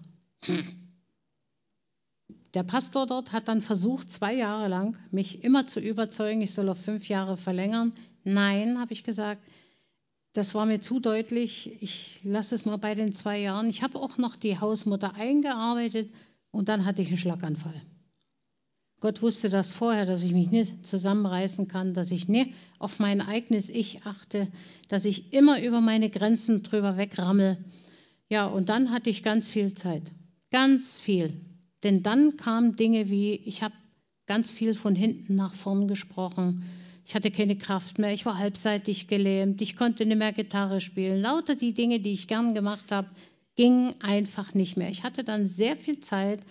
[2.54, 6.70] Der Pastor dort hat dann versucht, zwei Jahre lang mich immer zu überzeugen, ich soll
[6.70, 7.94] auf fünf Jahre verlängern.
[8.24, 9.42] Nein, habe ich gesagt,
[10.34, 11.82] das war mir zu deutlich.
[11.82, 13.70] Ich lasse es mal bei den zwei Jahren.
[13.70, 16.12] Ich habe auch noch die Hausmutter eingearbeitet
[16.52, 17.82] und dann hatte ich einen Schlaganfall.
[19.00, 23.22] Gott wusste das vorher, dass ich mich nicht zusammenreißen kann, dass ich nicht auf mein
[23.22, 24.48] eigenes Ich achte,
[24.90, 27.58] dass ich immer über meine Grenzen drüber wegrammel.
[28.28, 30.04] Ja, und dann hatte ich ganz viel Zeit.
[30.52, 31.34] Ganz viel.
[31.84, 33.74] Denn dann kamen Dinge wie, ich habe
[34.26, 36.64] ganz viel von hinten nach vorn gesprochen.
[37.06, 41.22] Ich hatte keine Kraft mehr, ich war halbseitig gelähmt, ich konnte nicht mehr Gitarre spielen.
[41.22, 43.10] Lauter die Dinge, die ich gern gemacht habe,
[43.56, 44.90] gingen einfach nicht mehr.
[44.90, 46.42] Ich hatte dann sehr viel Zeit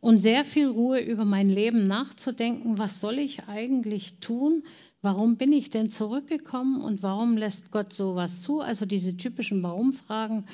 [0.00, 2.78] und sehr viel Ruhe über mein Leben nachzudenken.
[2.78, 4.64] Was soll ich eigentlich tun?
[5.00, 8.60] Warum bin ich denn zurückgekommen und warum lässt Gott sowas zu?
[8.60, 10.46] Also diese typischen Warum-Fragen.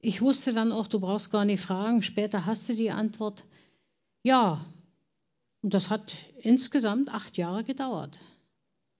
[0.00, 3.44] Ich wusste dann auch, du brauchst gar nicht fragen, später hast du die Antwort.
[4.28, 4.60] Ja,
[5.62, 8.18] und das hat insgesamt acht Jahre gedauert,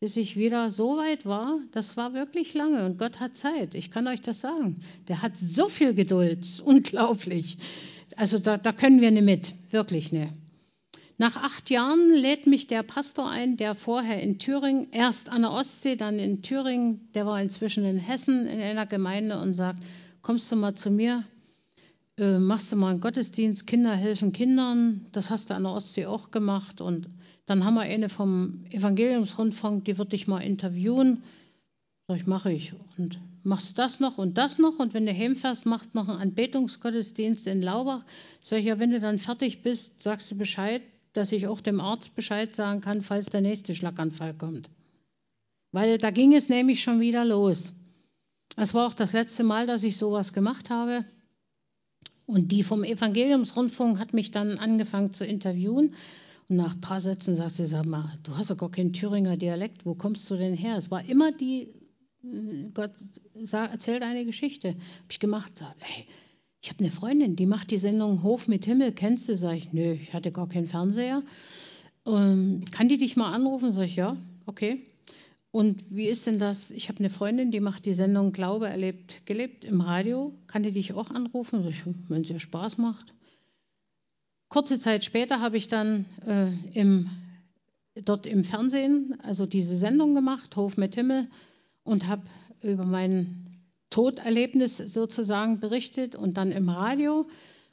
[0.00, 1.58] bis ich wieder so weit war.
[1.72, 3.74] Das war wirklich lange und Gott hat Zeit.
[3.74, 4.80] Ich kann euch das sagen.
[5.06, 7.58] Der hat so viel Geduld, unglaublich.
[8.16, 10.32] Also da, da können wir nicht mit, wirklich nicht.
[11.18, 15.50] Nach acht Jahren lädt mich der Pastor ein, der vorher in Thüringen, erst an der
[15.50, 19.82] Ostsee, dann in Thüringen, der war inzwischen in Hessen in einer Gemeinde und sagt,
[20.22, 21.22] kommst du mal zu mir,
[22.18, 26.06] äh, machst du mal einen Gottesdienst, Kinder helfen Kindern, das hast du an der Ostsee
[26.06, 27.08] auch gemacht und
[27.46, 31.22] dann haben wir eine vom Evangeliumsrundfunk, die wird dich mal interviewen.
[32.08, 32.72] Sag ich, mache ich.
[32.98, 36.18] Und machst du das noch und das noch und wenn du heimfährst, machst noch einen
[36.18, 38.04] Anbetungsgottesdienst in Laubach.
[38.40, 41.80] Sag ich, ja, wenn du dann fertig bist, sagst du Bescheid, dass ich auch dem
[41.80, 44.68] Arzt Bescheid sagen kann, falls der nächste Schlaganfall kommt.
[45.72, 47.74] Weil da ging es nämlich schon wieder los.
[48.56, 51.04] Es war auch das letzte Mal, dass ich sowas gemacht habe.
[52.28, 55.94] Und die vom Evangeliumsrundfunk hat mich dann angefangen zu interviewen.
[56.48, 59.38] Und nach ein paar Sätzen sagt sie, sag mal, du hast ja gar keinen Thüringer
[59.38, 60.76] Dialekt, wo kommst du denn her?
[60.76, 61.72] Es war immer die,
[62.74, 62.90] Gott
[63.40, 64.68] sag, erzählt eine Geschichte.
[64.68, 66.04] Habe ich gemacht, sag, hey,
[66.60, 69.34] ich habe eine Freundin, die macht die Sendung Hof mit Himmel, kennst du?
[69.34, 71.22] Sag ich, nö, ich hatte gar keinen Fernseher.
[72.06, 73.72] Ähm, kann die dich mal anrufen?
[73.72, 74.82] Sag ich, ja, okay.
[75.50, 76.70] Und wie ist denn das?
[76.70, 80.34] Ich habe eine Freundin, die macht die Sendung Glaube erlebt, gelebt im Radio.
[80.46, 81.64] Kann die dich auch anrufen?
[82.08, 83.14] Wenn es ihr Spaß macht.
[84.48, 87.10] Kurze Zeit später habe ich dann äh, im,
[87.94, 91.28] dort im Fernsehen, also diese Sendung gemacht, Hof mit Himmel,
[91.82, 92.22] und habe
[92.62, 93.48] über meinen
[93.90, 97.26] Toderlebnis sozusagen berichtet und dann im Radio.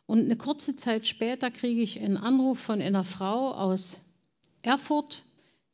[0.05, 3.99] Und eine kurze Zeit später kriege ich einen Anruf von einer Frau aus
[4.61, 5.23] Erfurt.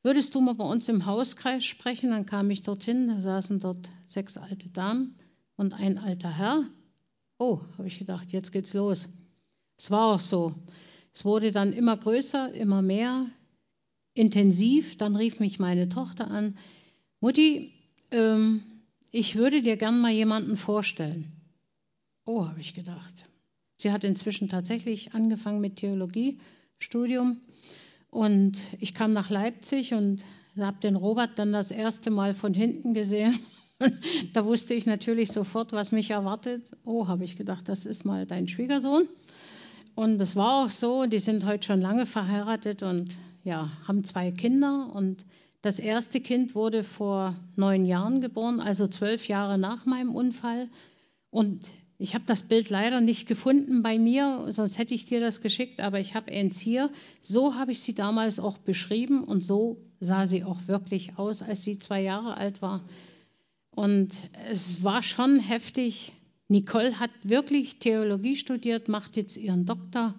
[0.03, 2.09] Würdest du mal bei uns im Hauskreis sprechen?
[2.09, 5.15] Dann kam ich dorthin, da saßen dort sechs alte Damen
[5.57, 6.65] und ein alter Herr.
[7.37, 9.09] Oh, habe ich gedacht, jetzt geht's los.
[9.77, 10.53] Es war auch so.
[11.13, 13.27] Es wurde dann immer größer, immer mehr,
[14.13, 14.97] intensiv.
[14.97, 16.57] Dann rief mich meine Tochter an.
[17.19, 17.71] Mutti,
[18.09, 18.63] ähm,
[19.11, 21.31] ich würde dir gern mal jemanden vorstellen.
[22.25, 23.25] Oh, habe ich gedacht.
[23.75, 27.41] Sie hat inzwischen tatsächlich angefangen mit Theologiestudium
[28.11, 30.23] und ich kam nach Leipzig und
[30.59, 33.39] habe den Robert dann das erste Mal von hinten gesehen.
[34.33, 36.71] da wusste ich natürlich sofort, was mich erwartet.
[36.85, 39.07] Oh, habe ich gedacht, das ist mal dein Schwiegersohn.
[39.95, 41.05] Und das war auch so.
[41.05, 45.25] Die sind heute schon lange verheiratet und ja, haben zwei Kinder und
[45.61, 50.69] das erste Kind wurde vor neun Jahren geboren, also zwölf Jahre nach meinem Unfall.
[51.29, 51.61] Und
[52.01, 55.79] ich habe das Bild leider nicht gefunden bei mir, sonst hätte ich dir das geschickt,
[55.81, 56.89] aber ich habe eins hier.
[57.21, 61.61] So habe ich sie damals auch beschrieben und so sah sie auch wirklich aus, als
[61.61, 62.83] sie zwei Jahre alt war.
[63.69, 64.15] Und
[64.49, 66.11] es war schon heftig.
[66.47, 70.15] Nicole hat wirklich Theologie studiert, macht jetzt ihren Doktor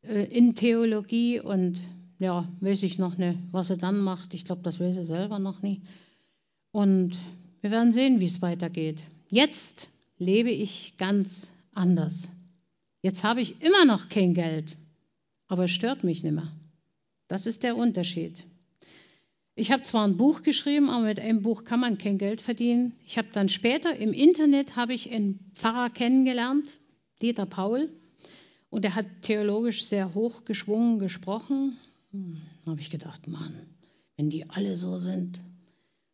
[0.00, 1.78] äh, in Theologie und
[2.18, 4.32] ja, weiß ich noch nicht, was sie dann macht.
[4.32, 5.82] Ich glaube, das weiß sie selber noch nie.
[6.72, 7.18] Und
[7.60, 9.00] wir werden sehen, wie es weitergeht.
[9.28, 12.30] Jetzt lebe ich ganz anders.
[13.02, 14.76] Jetzt habe ich immer noch kein Geld,
[15.46, 16.52] aber es stört mich nicht mehr.
[17.28, 18.44] Das ist der Unterschied.
[19.54, 22.92] Ich habe zwar ein Buch geschrieben, aber mit einem Buch kann man kein Geld verdienen.
[23.06, 26.78] Ich habe dann später im Internet habe ich einen Pfarrer kennengelernt,
[27.20, 27.90] Dieter Paul,
[28.70, 31.78] und er hat theologisch sehr hoch geschwungen gesprochen
[32.12, 33.66] hm, habe ich gedacht, Mann,
[34.16, 35.40] wenn die alle so sind.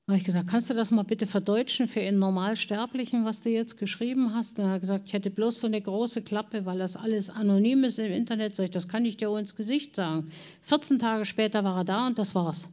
[0.07, 3.79] Habe ich gesagt, kannst du das mal bitte verdeutschen für einen Normalsterblichen, was du jetzt
[3.79, 4.59] geschrieben hast?
[4.59, 7.85] Dann hat er gesagt, ich hätte bloß so eine große Klappe, weil das alles anonym
[7.85, 8.55] ist im Internet.
[8.55, 10.31] Sag ich, das kann ich dir auch ins Gesicht sagen.
[10.61, 12.69] 14 Tage später war er da und das war's.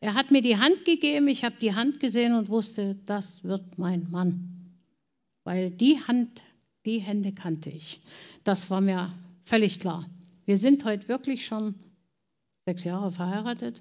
[0.00, 3.78] Er hat mir die Hand gegeben, ich habe die Hand gesehen und wusste, das wird
[3.78, 4.76] mein Mann.
[5.44, 6.42] Weil die Hand,
[6.84, 8.02] die Hände kannte ich.
[8.44, 9.14] Das war mir
[9.44, 10.06] völlig klar.
[10.44, 11.74] Wir sind heute wirklich schon
[12.66, 13.80] sechs Jahre verheiratet.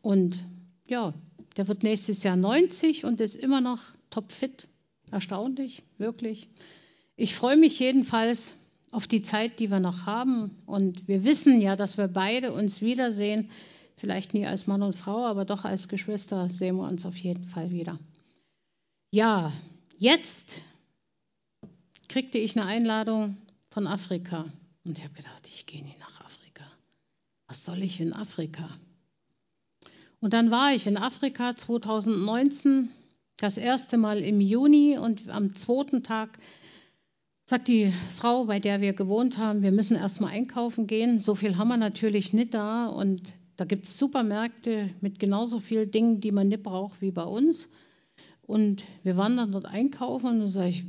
[0.00, 0.40] Und
[0.86, 1.12] ja,
[1.56, 3.80] der wird nächstes Jahr 90 und ist immer noch
[4.10, 4.68] topfit.
[5.10, 6.48] Erstaunlich, wirklich.
[7.16, 8.54] Ich freue mich jedenfalls
[8.90, 10.56] auf die Zeit, die wir noch haben.
[10.66, 13.50] Und wir wissen ja, dass wir beide uns wiedersehen.
[13.96, 17.44] Vielleicht nie als Mann und Frau, aber doch als Geschwister sehen wir uns auf jeden
[17.44, 17.98] Fall wieder.
[19.12, 19.52] Ja,
[19.98, 20.62] jetzt
[22.08, 23.36] kriegte ich eine Einladung
[23.70, 24.46] von Afrika.
[24.84, 26.40] Und ich habe gedacht, ich gehe nie nach Afrika
[27.50, 28.70] was soll ich in Afrika?
[30.20, 32.90] Und dann war ich in Afrika 2019
[33.38, 36.38] das erste Mal im Juni und am zweiten Tag
[37.46, 41.20] sagt die Frau, bei der wir gewohnt haben, wir müssen erstmal einkaufen gehen.
[41.20, 45.90] So viel haben wir natürlich nicht da und da gibt es Supermärkte mit genauso vielen
[45.90, 47.68] Dingen, die man nicht braucht wie bei uns.
[48.42, 50.84] Und wir waren dann dort einkaufen und dann sage ich,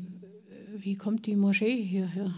[0.75, 2.33] wie kommt die Moschee hierher?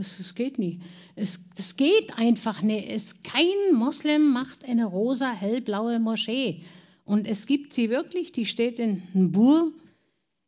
[0.00, 0.80] Das, das geht nie.
[1.14, 2.90] Es, das geht einfach nicht.
[2.90, 6.62] Es, kein Moslem macht eine rosa hellblaue Moschee.
[7.04, 9.72] Und es gibt sie wirklich, die steht in Mbur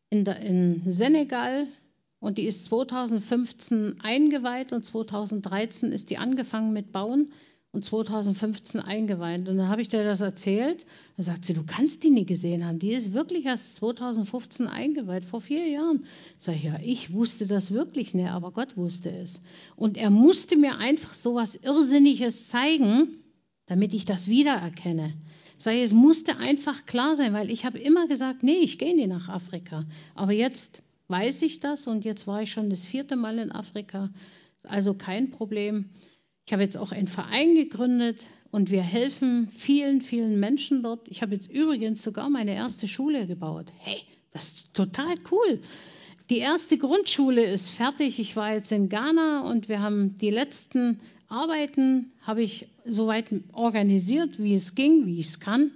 [0.08, 1.66] in, der, in Senegal
[2.18, 7.30] und die ist 2015 eingeweiht und 2013 ist die angefangen mit Bauen.
[7.72, 9.48] Und 2015 eingeweiht.
[9.48, 10.84] Und dann habe ich dir das erzählt.
[11.16, 12.78] Dann sagt sie, du kannst die nie gesehen haben.
[12.78, 16.04] Die ist wirklich erst 2015 eingeweiht, vor vier Jahren.
[16.36, 19.40] Sag ich, ja, ich wusste das wirklich nicht, aber Gott wusste es.
[19.74, 23.16] Und er musste mir einfach so was Irrsinniges zeigen,
[23.66, 25.14] damit ich das wiedererkenne.
[25.56, 28.94] Sag ich, es musste einfach klar sein, weil ich habe immer gesagt, nee, ich gehe
[28.94, 29.86] nicht nach Afrika.
[30.14, 34.10] Aber jetzt weiß ich das und jetzt war ich schon das vierte Mal in Afrika.
[34.64, 35.86] Also kein Problem.
[36.46, 41.08] Ich habe jetzt auch einen Verein gegründet und wir helfen vielen, vielen Menschen dort.
[41.08, 43.72] Ich habe jetzt übrigens sogar meine erste Schule gebaut.
[43.78, 45.60] Hey, das ist total cool.
[46.30, 48.18] Die erste Grundschule ist fertig.
[48.18, 54.38] Ich war jetzt in Ghana und wir haben die letzten Arbeiten, habe ich soweit organisiert,
[54.38, 55.72] wie es ging, wie ich es kann.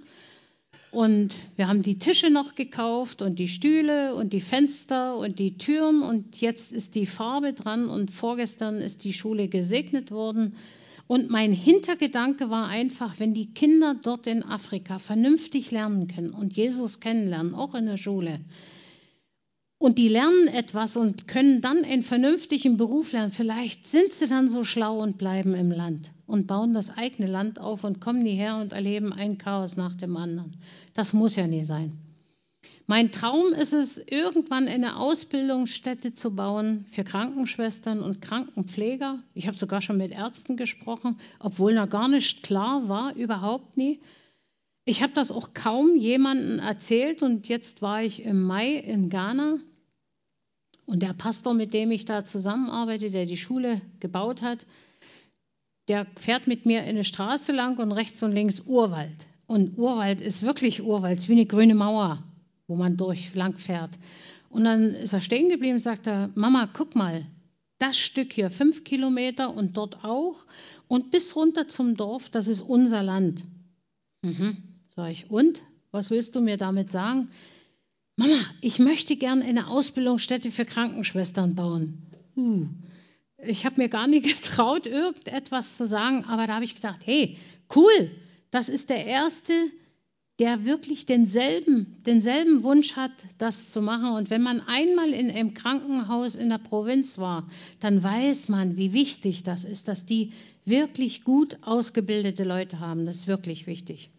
[0.97, 5.55] Und wir haben die Tische noch gekauft und die Stühle und die Fenster und die
[5.55, 10.55] Türen und jetzt ist die Farbe dran und vorgestern ist die Schule gesegnet worden.
[11.05, 16.57] Und mein Hintergedanke war einfach, wenn die Kinder dort in Afrika vernünftig lernen können und
[16.57, 18.39] Jesus kennenlernen, auch in der Schule,
[19.79, 23.31] und die lernen etwas und können dann einen vernünftigen Beruf lernen.
[23.31, 27.59] Vielleicht sind sie dann so schlau und bleiben im Land und bauen das eigene Land
[27.59, 30.57] auf und kommen hierher und erleben ein Chaos nach dem anderen.
[30.93, 31.93] Das muss ja nie sein.
[32.89, 39.19] Mein Traum ist es, irgendwann eine Ausbildungsstätte zu bauen für Krankenschwestern und Krankenpfleger.
[39.33, 43.99] Ich habe sogar schon mit Ärzten gesprochen, obwohl noch gar nicht klar war, überhaupt nie.
[44.85, 49.59] Ich habe das auch kaum jemandem erzählt und jetzt war ich im Mai in Ghana
[50.87, 54.65] und der Pastor, mit dem ich da zusammenarbeite, der die Schule gebaut hat,
[55.89, 59.27] der fährt mit mir in eine Straße lang und rechts und links Urwald.
[59.45, 62.23] Und Urwald ist wirklich Urwald, ist wie eine grüne Mauer,
[62.67, 63.91] wo man durch lang fährt.
[64.49, 67.25] Und dann ist er stehen geblieben und sagt er, Mama, guck mal,
[67.79, 70.45] das Stück hier, fünf Kilometer und dort auch
[70.87, 73.43] und bis runter zum Dorf, das ist unser Land.
[74.23, 74.57] Mhm.
[74.95, 75.63] Sag ich, und?
[75.91, 77.29] Was willst du mir damit sagen?
[78.19, 82.01] Mama, ich möchte gern eine Ausbildungsstätte für Krankenschwestern bauen.
[82.35, 82.65] Uh,
[83.37, 87.37] ich habe mir gar nicht getraut, irgendetwas zu sagen, aber da habe ich gedacht, hey,
[87.75, 88.11] cool,
[88.49, 89.53] das ist der Erste,
[90.39, 94.15] der wirklich denselben, denselben Wunsch hat, das zu machen.
[94.15, 97.47] Und wenn man einmal in einem Krankenhaus in der Provinz war,
[97.79, 100.31] dann weiß man, wie wichtig das ist, dass die
[100.65, 103.05] wirklich gut ausgebildete Leute haben.
[103.05, 104.09] Das ist wirklich wichtig.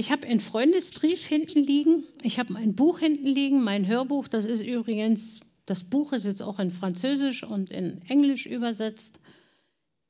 [0.00, 2.04] Ich habe einen Freundesbrief hinten liegen.
[2.22, 4.28] Ich habe ein Buch hinten liegen, mein Hörbuch.
[4.28, 9.20] Das ist übrigens, das Buch ist jetzt auch in Französisch und in Englisch übersetzt.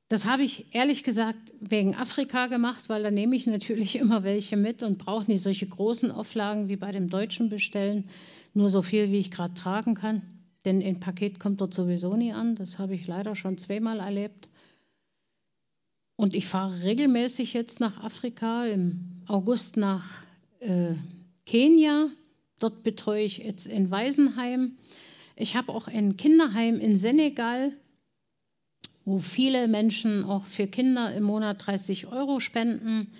[0.06, 4.56] Das habe ich ehrlich gesagt wegen Afrika gemacht, weil da nehme ich natürlich immer welche
[4.56, 8.08] mit und brauche nicht solche großen Auflagen wie bei dem Deutschen bestellen.
[8.54, 10.22] Nur so viel, wie ich gerade tragen kann.
[10.64, 12.54] Denn ein Paket kommt dort sowieso nie an.
[12.54, 14.50] Das habe ich leider schon zweimal erlebt.
[16.20, 20.04] Und ich fahre regelmäßig jetzt nach Afrika, im August nach
[20.58, 20.92] äh,
[21.46, 22.08] Kenia.
[22.58, 24.76] Dort betreue ich jetzt ein Waisenheim.
[25.34, 27.72] Ich habe auch ein Kinderheim in Senegal,
[29.06, 33.14] wo viele Menschen auch für Kinder im Monat 30 Euro spenden.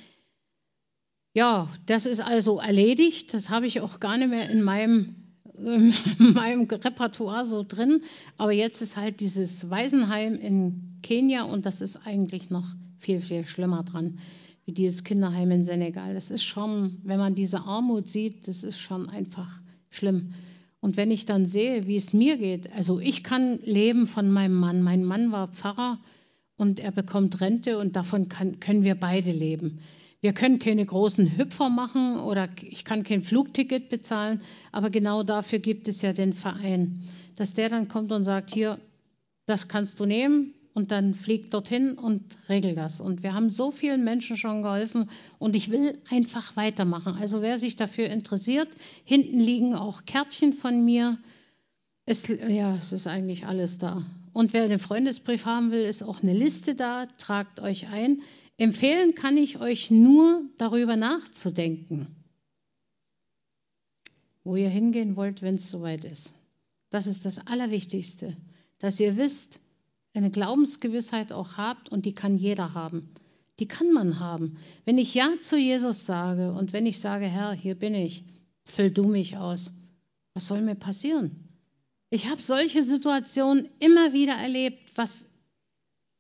[1.33, 3.33] Ja, das ist also erledigt.
[3.33, 5.15] Das habe ich auch gar nicht mehr in meinem,
[5.55, 5.95] in
[6.35, 8.03] meinem Repertoire so drin.
[8.37, 12.67] Aber jetzt ist halt dieses Waisenheim in Kenia und das ist eigentlich noch
[13.01, 14.19] viel, viel schlimmer dran,
[14.65, 16.15] wie dieses Kinderheim in Senegal.
[16.15, 19.51] Das ist schon, wenn man diese Armut sieht, das ist schon einfach
[19.89, 20.35] schlimm.
[20.81, 24.55] Und wenn ich dann sehe, wie es mir geht, also ich kann leben von meinem
[24.55, 24.83] Mann.
[24.83, 25.99] Mein Mann war Pfarrer
[26.57, 29.81] und er bekommt Rente und davon kann, können wir beide leben.
[30.23, 35.59] Wir können keine großen Hüpfer machen oder ich kann kein Flugticket bezahlen, aber genau dafür
[35.59, 37.03] gibt es ja den Verein,
[37.37, 38.79] dass der dann kommt und sagt, hier,
[39.47, 43.01] das kannst du nehmen, und dann fliegt dorthin und regelt das.
[43.01, 47.15] Und wir haben so vielen Menschen schon geholfen und ich will einfach weitermachen.
[47.15, 48.69] Also wer sich dafür interessiert,
[49.05, 51.19] hinten liegen auch Kärtchen von mir.
[52.07, 54.05] Es, ja, es ist eigentlich alles da.
[54.33, 57.07] Und wer den Freundesbrief haben will, ist auch eine Liste da.
[57.19, 58.23] Tragt euch ein.
[58.57, 62.15] Empfehlen kann ich euch nur, darüber nachzudenken,
[64.45, 66.35] wo ihr hingehen wollt, wenn es soweit ist.
[66.91, 68.37] Das ist das Allerwichtigste,
[68.79, 69.61] dass ihr wisst,
[70.15, 73.15] eine Glaubensgewissheit auch habt und die kann jeder haben.
[73.59, 74.57] Die kann man haben.
[74.85, 78.25] Wenn ich Ja zu Jesus sage und wenn ich sage, Herr, hier bin ich,
[78.65, 79.73] füll du mich aus,
[80.35, 81.49] was soll mir passieren?
[82.09, 85.27] Ich habe solche Situationen immer wieder erlebt, was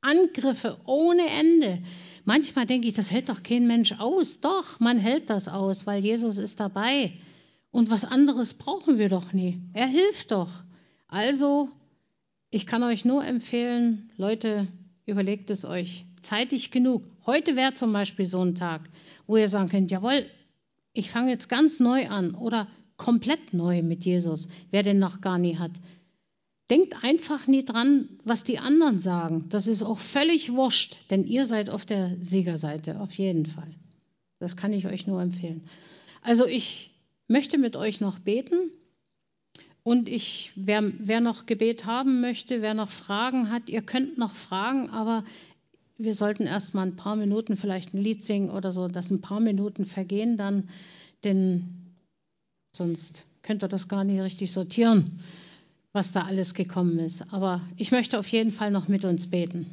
[0.02, 1.82] Angriffe ohne Ende.
[2.24, 4.40] Manchmal denke ich, das hält doch kein Mensch aus.
[4.40, 7.12] Doch, man hält das aus, weil Jesus ist dabei.
[7.70, 9.60] Und was anderes brauchen wir doch nie.
[9.72, 10.50] Er hilft doch.
[11.08, 11.70] Also
[12.50, 14.68] ich kann euch nur empfehlen, Leute,
[15.10, 17.02] Überlegt es euch zeitig genug.
[17.26, 18.88] Heute wäre zum Beispiel so ein Tag,
[19.26, 20.24] wo ihr sagen könnt, jawohl,
[20.92, 25.38] ich fange jetzt ganz neu an oder komplett neu mit Jesus, wer den noch gar
[25.38, 25.72] nie hat.
[26.70, 29.46] Denkt einfach nie dran, was die anderen sagen.
[29.48, 33.74] Das ist auch völlig wurscht, denn ihr seid auf der Siegerseite, auf jeden Fall.
[34.38, 35.64] Das kann ich euch nur empfehlen.
[36.22, 36.92] Also ich
[37.26, 38.70] möchte mit euch noch beten
[39.82, 44.34] und ich, wer, wer noch Gebet haben möchte, wer noch Fragen hat, ihr könnt noch
[44.34, 45.24] fragen, aber
[45.98, 49.20] wir sollten erst mal ein paar Minuten vielleicht ein Lied singen oder so, dass ein
[49.20, 50.68] paar Minuten vergehen dann,
[51.24, 51.68] denn
[52.74, 55.20] sonst könnt ihr das gar nicht richtig sortieren,
[55.92, 57.32] was da alles gekommen ist.
[57.32, 59.66] Aber ich möchte auf jeden Fall noch mit uns beten.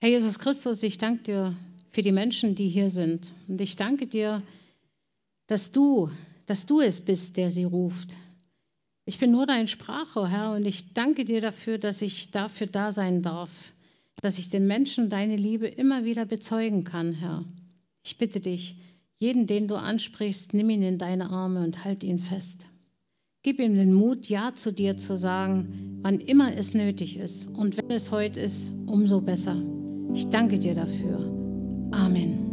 [0.00, 1.56] Herr Jesus Christus, ich danke dir
[1.90, 3.32] für die Menschen, die hier sind.
[3.48, 4.42] Und ich danke dir,
[5.46, 6.10] dass du,
[6.50, 8.16] dass du es bist, der sie ruft.
[9.04, 12.90] Ich bin nur dein Sprachrohr, Herr, und ich danke dir dafür, dass ich dafür da
[12.90, 13.72] sein darf,
[14.20, 17.44] dass ich den Menschen deine Liebe immer wieder bezeugen kann, Herr.
[18.04, 18.74] Ich bitte dich,
[19.20, 22.66] jeden, den du ansprichst, nimm ihn in deine Arme und halt ihn fest.
[23.44, 27.46] Gib ihm den Mut, Ja zu dir zu sagen, wann immer es nötig ist.
[27.46, 29.56] Und wenn es heute ist, umso besser.
[30.14, 31.20] Ich danke dir dafür.
[31.92, 32.49] Amen.